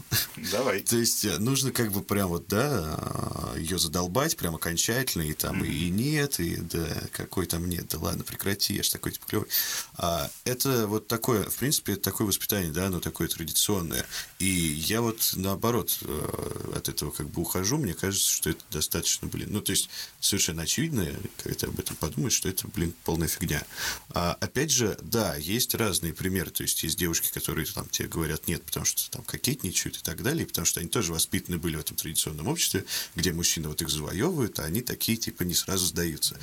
Давай. 0.52 0.80
То 0.84 0.96
есть 0.96 1.26
э, 1.26 1.38
нужно 1.38 1.72
как 1.72 1.92
бы 1.92 2.02
прям 2.02 2.30
вот, 2.30 2.48
да, 2.48 3.54
ее 3.58 3.78
задолбать 3.78 4.38
прям 4.38 4.56
окончательно, 4.56 5.24
и 5.24 5.34
там 5.34 5.62
mm-hmm. 5.62 5.68
и 5.68 5.90
нет, 5.90 6.40
и 6.40 6.56
да, 6.56 6.88
какой 7.12 7.46
там 7.46 7.68
нет, 7.68 7.88
да 7.90 8.00
ладно, 8.00 8.24
прекрати, 8.24 8.76
я 8.76 8.84
ж 8.84 8.90
такой 8.90 9.12
типа 9.12 9.26
клевый. 9.28 9.50
А, 9.98 10.30
это 10.46 10.88
вот 10.88 11.08
такое, 11.08 11.44
в 11.44 11.56
принципе, 11.56 11.94
это 11.94 12.04
такое 12.04 12.28
воспитание, 12.28 12.72
да, 12.72 12.88
оно 12.88 13.02
такое 13.02 13.28
традиционное. 13.28 14.06
И 14.40 14.46
я 14.46 15.02
вот 15.02 15.34
наоборот 15.36 15.98
э, 16.02 16.74
от 16.76 16.88
этого 16.88 17.12
как 17.12 17.30
бы 17.30 17.42
ухожу, 17.42 17.78
мне 17.78 17.94
кажется, 17.94 18.30
что 18.30 18.50
это 18.50 18.64
достаточно, 18.72 19.28
блин, 19.28 19.50
ну 19.52 19.62
то 19.62 19.72
есть 19.72 19.90
совершенно 20.22 20.64
очевидно, 20.64 21.06
когда 21.38 21.60
ты 21.60 21.66
об 21.68 21.80
этом 21.80 21.98
подумаешь, 21.98 22.34
что 22.34 22.48
это, 22.48 22.66
блин, 22.70 22.94
полная 23.04 23.28
фигня. 23.28 23.64
А, 24.10 24.38
опять 24.40 24.72
же, 24.72 24.98
да, 25.02 25.36
есть 25.36 25.76
разные 25.76 26.14
примеры, 26.14 26.50
то 26.50 26.64
есть 26.64 26.82
есть 26.84 26.93
девушки, 26.96 27.32
которые 27.34 27.66
там 27.66 27.88
тебе 27.90 28.08
говорят 28.08 28.48
нет, 28.48 28.64
потому 28.64 28.86
что 28.86 29.10
там 29.12 29.24
кокетничают 29.24 29.98
и 29.98 30.02
так 30.02 30.22
далее, 30.24 30.46
потому 30.46 30.66
что 30.66 30.80
они 30.80 30.90
тоже 30.90 31.14
воспитаны 31.14 31.58
были 31.58 31.76
в 31.76 31.80
этом 31.80 31.96
традиционном 31.96 32.48
обществе, 32.48 32.86
где 33.16 33.32
мужчины 33.34 33.68
вот 33.68 33.82
их 33.82 33.90
завоевывают, 33.90 34.60
а 34.60 34.64
они 34.64 34.82
такие 34.82 35.18
типа 35.18 35.44
не 35.44 35.54
сразу 35.54 35.86
сдаются. 35.86 36.40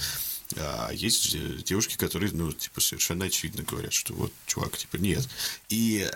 А 0.57 0.91
есть 0.91 1.37
девушки, 1.65 1.97
которые, 1.97 2.33
ну, 2.33 2.53
типа, 2.53 2.81
совершенно 2.81 3.27
очевидно 3.27 3.63
говорят, 3.63 3.93
что 3.93 4.15
вот, 4.15 4.33
чувак, 4.47 4.77
типа, 4.77 4.97
нет. 4.97 5.29
И 5.69 6.11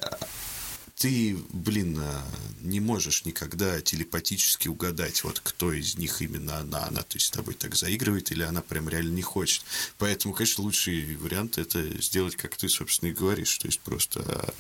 ты, 0.97 1.37
блин, 1.51 1.99
а, 1.99 2.25
не 2.61 2.81
можешь 2.81 3.25
никогда 3.25 3.81
телепатически 3.81 4.69
угадать, 4.69 5.25
вот 5.25 5.41
кто 5.41 5.73
из 5.73 5.97
них 5.97 6.23
именно 6.23 6.59
она, 6.59 6.87
она, 6.87 7.03
то 7.03 7.17
есть 7.17 7.27
с 7.27 7.31
тобой 7.31 7.55
так 7.55 7.75
заигрывает, 7.75 8.31
или 8.31 8.43
она 8.43 8.63
прям 8.63 8.89
реально 8.89 9.15
не 9.15 9.23
хочет. 9.23 9.63
Поэтому, 9.99 10.35
конечно, 10.35 10.65
лучший 10.65 11.17
вариант 11.17 11.59
это 11.59 12.01
сделать, 12.01 12.37
как 12.37 12.57
ты, 12.57 12.69
собственно, 12.69 13.11
и 13.11 13.15
говоришь, 13.15 13.59
то 13.59 13.67
есть 13.67 13.81
просто 13.81 14.55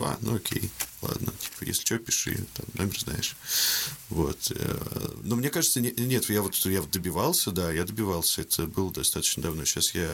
типа, 0.00 0.12
а, 0.12 0.18
ну 0.20 0.36
окей, 0.36 0.70
ладно, 1.02 1.32
типа, 1.38 1.64
если 1.64 1.84
что, 1.84 1.98
пиши, 1.98 2.46
там, 2.54 2.66
номер 2.74 2.98
знаешь. 2.98 3.36
Вот. 4.08 4.52
Э, 4.54 5.12
но 5.22 5.36
мне 5.36 5.50
кажется, 5.50 5.80
нет, 5.80 6.28
я 6.28 6.42
вот, 6.42 6.54
я 6.54 6.82
добивался, 6.82 7.50
да, 7.50 7.70
я 7.72 7.84
добивался, 7.84 8.42
это 8.42 8.66
было 8.66 8.92
достаточно 8.92 9.42
давно. 9.42 9.64
Сейчас 9.64 9.94
я 9.94 10.10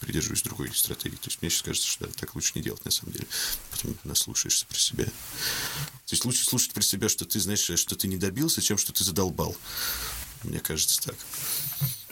придерживаюсь 0.00 0.42
другой 0.42 0.74
стратегии. 0.74 1.16
То 1.16 1.28
есть 1.28 1.42
мне 1.42 1.50
сейчас 1.50 1.62
кажется, 1.62 1.88
что 1.88 2.06
да, 2.06 2.12
так 2.16 2.34
лучше 2.34 2.52
не 2.54 2.62
делать, 2.62 2.84
на 2.84 2.90
самом 2.90 3.12
деле. 3.12 3.26
Потом 3.70 3.96
наслушаешься 4.04 4.66
про 4.66 4.78
себя. 4.78 5.04
То 5.04 6.12
есть 6.12 6.24
лучше 6.24 6.44
слушать 6.44 6.72
про 6.72 6.82
себя, 6.82 7.08
что 7.08 7.24
ты 7.24 7.40
знаешь, 7.40 7.60
что 7.60 7.96
ты 7.96 8.08
не 8.08 8.16
добился, 8.16 8.62
чем 8.62 8.78
что 8.78 8.92
ты 8.92 9.04
задолбал. 9.04 9.56
Мне 10.42 10.60
кажется 10.60 11.00
так. 11.02 11.16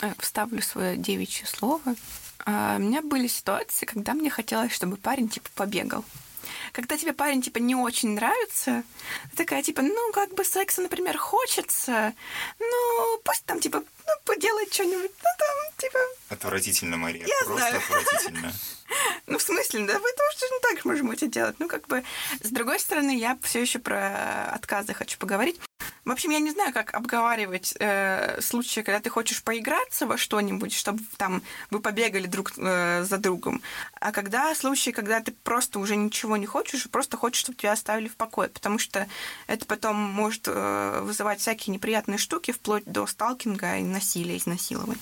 Э, 0.02 0.12
вставлю 0.18 0.62
свое 0.62 0.96
девичье 0.96 1.46
слово. 1.46 1.94
А, 2.46 2.76
у 2.76 2.80
меня 2.80 3.02
были 3.02 3.26
ситуации, 3.26 3.84
когда 3.84 4.14
мне 4.14 4.30
хотелось, 4.30 4.72
чтобы 4.72 4.96
парень 4.96 5.28
типа 5.28 5.50
побегал 5.54 6.04
когда 6.72 6.96
тебе 6.96 7.12
парень, 7.12 7.42
типа, 7.42 7.58
не 7.58 7.74
очень 7.74 8.10
нравится, 8.10 8.82
ты 9.30 9.36
такая, 9.36 9.62
типа, 9.62 9.82
ну, 9.82 10.12
как 10.12 10.34
бы 10.34 10.44
секса, 10.44 10.82
например, 10.82 11.18
хочется, 11.18 12.14
ну, 12.58 13.20
пусть 13.24 13.44
там, 13.44 13.60
типа, 13.60 13.78
ну, 13.80 14.12
поделает 14.24 14.72
что-нибудь, 14.72 15.10
ну, 15.10 15.28
там, 15.38 15.74
типа... 15.78 15.98
Отвратительно, 16.28 16.96
Мария, 16.96 17.26
Я 17.26 17.44
просто 17.46 17.68
знаю. 17.68 17.76
отвратительно. 17.76 18.52
Ну, 19.26 19.38
в 19.38 19.42
смысле, 19.42 19.86
да, 19.86 19.94
мы 19.94 20.08
тоже 20.12 20.30
так 20.62 20.78
же 20.78 20.88
можем 20.88 21.10
это 21.10 21.26
делать. 21.26 21.56
Ну, 21.58 21.68
как 21.68 21.86
бы, 21.86 22.02
с 22.42 22.48
другой 22.48 22.78
стороны, 22.78 23.16
я 23.16 23.38
все 23.42 23.60
еще 23.60 23.78
про 23.78 24.50
отказы 24.52 24.94
хочу 24.94 25.18
поговорить. 25.18 25.60
В 26.04 26.10
общем, 26.10 26.30
я 26.30 26.40
не 26.40 26.50
знаю, 26.50 26.72
как 26.72 26.94
обговаривать 26.94 27.74
э, 27.78 28.40
случаи, 28.40 28.80
когда 28.80 29.00
ты 29.00 29.10
хочешь 29.10 29.42
поиграться 29.42 30.06
во 30.06 30.16
что-нибудь, 30.16 30.72
чтобы 30.72 31.02
там 31.16 31.42
вы 31.70 31.80
побегали 31.80 32.26
друг 32.26 32.52
э, 32.56 33.04
за 33.04 33.18
другом, 33.18 33.62
а 34.00 34.12
когда 34.12 34.54
случаи, 34.54 34.90
когда 34.90 35.20
ты 35.20 35.32
просто 35.32 35.78
уже 35.78 35.96
ничего 35.96 36.36
не 36.36 36.46
хочешь, 36.46 36.88
просто 36.90 37.16
хочешь, 37.16 37.40
чтобы 37.40 37.58
тебя 37.58 37.72
оставили 37.72 38.08
в 38.08 38.16
покое, 38.16 38.48
потому 38.48 38.78
что 38.78 39.06
это 39.46 39.66
потом 39.66 39.96
может 39.96 40.44
э, 40.46 41.00
вызывать 41.02 41.40
всякие 41.40 41.74
неприятные 41.74 42.18
штуки, 42.18 42.50
вплоть 42.50 42.84
до 42.84 43.06
сталкинга 43.06 43.78
и 43.78 43.82
насилия, 43.82 44.36
изнасилования. 44.36 45.00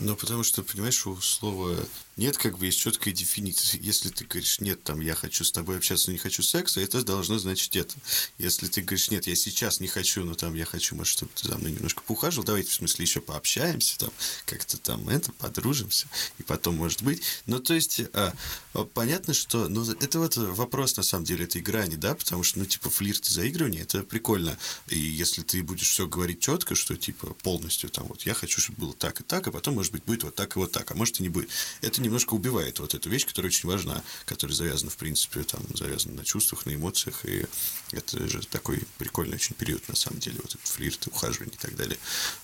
Ну, 0.00 0.16
потому 0.16 0.42
что, 0.44 0.62
понимаешь, 0.62 1.06
у 1.06 1.20
слова 1.20 1.76
нет, 2.20 2.36
как 2.36 2.58
бы 2.58 2.66
есть 2.66 2.78
четкая 2.78 3.14
дефиниция. 3.14 3.80
Если 3.80 4.10
ты 4.10 4.26
говоришь, 4.26 4.60
нет, 4.60 4.82
там, 4.82 5.00
я 5.00 5.14
хочу 5.14 5.42
с 5.42 5.50
тобой 5.50 5.78
общаться, 5.78 6.08
но 6.08 6.12
не 6.12 6.18
хочу 6.18 6.42
секса, 6.42 6.78
это 6.82 7.02
должно 7.02 7.38
значить 7.38 7.76
это. 7.76 7.94
Если 8.36 8.66
ты 8.66 8.82
говоришь, 8.82 9.10
нет, 9.10 9.26
я 9.26 9.34
сейчас 9.34 9.80
не 9.80 9.88
хочу, 9.88 10.22
но 10.22 10.34
там 10.34 10.54
я 10.54 10.66
хочу, 10.66 10.94
может, 10.94 11.14
чтобы 11.14 11.32
ты 11.34 11.48
за 11.48 11.56
мной 11.56 11.72
немножко 11.72 12.02
поухаживал, 12.02 12.44
давайте, 12.44 12.68
в 12.68 12.74
смысле, 12.74 13.04
еще 13.06 13.22
пообщаемся, 13.22 13.98
там, 13.98 14.10
как-то 14.44 14.76
там 14.76 15.08
это, 15.08 15.32
подружимся, 15.32 16.08
и 16.38 16.42
потом, 16.42 16.76
может 16.76 17.02
быть. 17.02 17.22
Ну, 17.46 17.58
то 17.58 17.72
есть, 17.72 18.02
а, 18.12 18.34
понятно, 18.92 19.32
что, 19.32 19.68
ну, 19.70 19.82
это 19.90 20.18
вот 20.18 20.36
вопрос, 20.36 20.98
на 20.98 21.02
самом 21.02 21.24
деле, 21.24 21.44
этой 21.44 21.62
грани, 21.62 21.94
да, 21.94 22.14
потому 22.14 22.42
что, 22.42 22.58
ну, 22.58 22.66
типа, 22.66 22.90
флирт 22.90 23.26
и 23.30 23.32
заигрывание, 23.32 23.80
это 23.80 24.02
прикольно. 24.02 24.58
И 24.88 24.98
если 24.98 25.40
ты 25.40 25.62
будешь 25.62 25.88
все 25.88 26.06
говорить 26.06 26.40
четко, 26.40 26.74
что, 26.74 26.98
типа, 26.98 27.28
полностью, 27.42 27.88
там, 27.88 28.08
вот, 28.08 28.26
я 28.26 28.34
хочу, 28.34 28.60
чтобы 28.60 28.80
было 28.80 28.92
так 28.92 29.22
и 29.22 29.24
так, 29.24 29.46
а 29.48 29.52
потом, 29.52 29.76
может 29.76 29.89
быть, 29.92 30.04
будет 30.04 30.24
вот 30.24 30.34
так 30.34 30.56
и 30.56 30.58
вот 30.58 30.72
так, 30.72 30.90
а 30.90 30.94
может 30.94 31.20
и 31.20 31.22
не 31.22 31.28
будет. 31.28 31.48
Это 31.80 32.00
не 32.00 32.10
немножко 32.10 32.34
убивает 32.34 32.80
вот 32.80 32.92
эту 32.94 33.08
вещь, 33.08 33.24
которая 33.24 33.50
очень 33.50 33.68
важна, 33.68 34.02
которая 34.26 34.54
завязана, 34.54 34.90
в 34.90 34.96
принципе, 34.96 35.44
там, 35.44 35.62
завязана 35.74 36.16
на 36.16 36.24
чувствах, 36.24 36.66
на 36.66 36.74
эмоциях, 36.74 37.24
и 37.24 37.46
это 37.92 38.28
же 38.28 38.40
такой 38.48 38.82
прикольный 38.98 39.36
очень 39.36 39.54
период, 39.54 39.88
на 39.88 39.94
самом 39.94 40.18
деле, 40.18 40.40
вот 40.42 40.56
этот 40.56 40.66
флирт, 40.66 41.06
ухаживание 41.06 41.54
и 41.54 41.58
так 41.58 41.76
далее. 41.76 41.98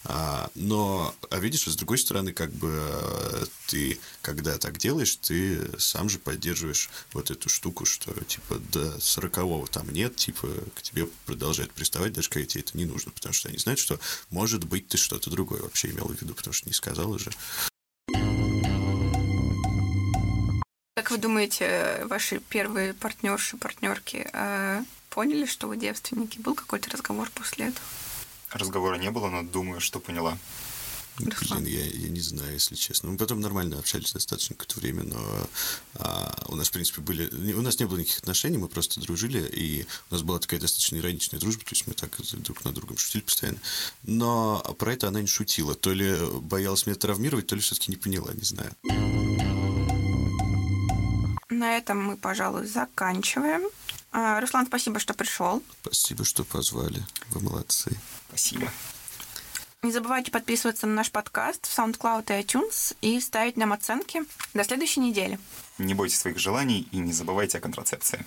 А, 0.05 0.49
но, 0.55 1.15
а 1.31 1.39
видишь, 1.41 1.65
с 1.65 1.75
другой 1.75 1.99
стороны, 1.99 2.33
как 2.33 2.53
бы 2.53 3.49
ты, 3.67 3.99
когда 4.23 4.57
так 4.59 4.79
делаешь, 4.79 5.17
ты 5.17 5.69
сам 5.81 6.09
же 6.09 6.21
поддерживаешь 6.21 6.89
вот 7.13 7.33
эту 7.33 7.49
штуку, 7.49 7.85
что, 7.85 8.15
типа, 8.25 8.61
до 8.71 9.01
сорокового 9.01 9.67
там 9.67 9.91
нет, 9.91 10.15
типа, 10.15 10.49
к 10.77 10.83
тебе 10.83 11.07
продолжают 11.25 11.73
приставать, 11.73 12.13
даже 12.13 12.29
когда 12.29 12.47
тебе 12.47 12.63
это 12.63 12.79
не 12.79 12.85
нужно, 12.85 13.11
потому 13.11 13.33
что 13.33 13.49
они 13.49 13.59
знают, 13.59 13.81
что, 13.81 13.99
может 14.31 14.63
быть, 14.63 14.87
ты 14.87 14.97
что-то 14.97 15.29
другое 15.29 15.61
вообще 15.61 15.91
имел 15.91 16.07
в 16.07 16.23
виду, 16.23 16.35
потому 16.35 16.55
что 16.55 16.69
не 16.69 16.73
сказал 16.73 17.11
уже. 17.11 17.33
Как 20.95 21.11
вы 21.11 21.19
думаете, 21.19 22.05
ваши 22.07 22.41
первые 22.41 22.95
партнерши, 22.95 23.57
партнерки 23.57 24.29
э, 24.33 24.83
поняли, 25.11 25.47
что 25.47 25.69
вы 25.69 25.77
девственники? 25.77 26.39
Был 26.39 26.55
какой-то 26.55 26.91
разговор 26.91 27.31
после 27.35 27.67
этого? 27.67 27.87
Разговора 28.51 28.97
не 28.97 29.11
было, 29.11 29.29
но 29.29 29.43
думаю, 29.43 29.81
что 29.81 30.01
поняла. 30.01 30.39
Руслан. 31.19 31.65
Блин, 31.65 31.79
я, 31.79 31.85
я 31.87 32.09
не 32.09 32.21
знаю, 32.21 32.53
если 32.53 32.75
честно. 32.75 33.11
Мы 33.11 33.17
потом 33.17 33.41
нормально 33.41 33.79
общались 33.79 34.13
достаточно 34.13 34.55
какое-то 34.55 34.81
время, 34.81 35.05
но 35.05 35.49
а, 35.95 36.45
у 36.49 36.57
нас, 36.57 36.69
в 36.69 36.73
принципе, 36.73 37.01
были... 37.01 37.29
У 37.55 37.63
нас 37.63 37.79
не 37.79 37.87
было 37.87 37.99
никаких 37.99 38.19
отношений, 38.19 38.59
мы 38.59 38.69
просто 38.69 39.01
дружили, 39.01 39.41
и 39.41 39.87
у 40.11 40.15
нас 40.15 40.23
была 40.23 40.39
такая 40.39 40.61
достаточно 40.61 40.97
ироничная 40.97 41.41
дружба, 41.41 41.65
то 41.65 41.71
есть 41.71 41.87
мы 41.87 41.95
так 41.95 42.19
друг 42.43 42.65
над 42.65 42.75
другом 42.75 42.99
шутили 42.99 43.23
постоянно. 43.23 43.59
Но 44.03 44.59
про 44.79 44.93
это 44.93 45.09
она 45.09 45.21
не 45.21 45.27
шутила. 45.27 45.75
То 45.75 45.93
ли 45.93 46.17
боялась 46.41 46.87
меня 46.87 46.97
травмировать, 46.97 47.47
то 47.47 47.55
ли 47.55 47.61
все-таки 47.61 47.91
не 47.91 47.97
поняла, 47.97 48.33
не 48.35 48.45
знаю. 48.45 48.73
На 51.49 51.77
этом 51.77 52.05
мы, 52.05 52.17
пожалуй, 52.17 52.67
заканчиваем. 52.67 53.63
А, 54.13 54.41
Руслан, 54.41 54.67
спасибо, 54.67 54.99
что 54.99 55.15
пришел. 55.15 55.63
Спасибо, 55.83 56.25
что 56.25 56.45
позвали. 56.45 57.05
Вы 57.31 57.41
молодцы. 57.41 57.91
Спасибо. 58.29 58.71
Не 59.87 59.93
забывайте 59.93 60.33
подписываться 60.33 60.89
на 60.89 60.95
наш 60.95 61.13
подкаст 61.13 61.65
в 61.65 61.79
SoundCloud 61.79 62.25
и 62.27 62.43
iTunes 62.43 62.97
и 63.03 63.21
ставить 63.21 63.57
нам 63.57 63.73
оценки. 63.73 64.25
До 64.53 64.65
следующей 64.65 64.99
недели. 64.99 65.39
Не 65.79 65.95
бойтесь 65.95 66.19
своих 66.19 66.41
желаний 66.41 66.89
и 66.91 66.97
не 66.97 67.13
забывайте 67.13 67.59
о 67.59 67.61
контрацепции. 67.61 68.27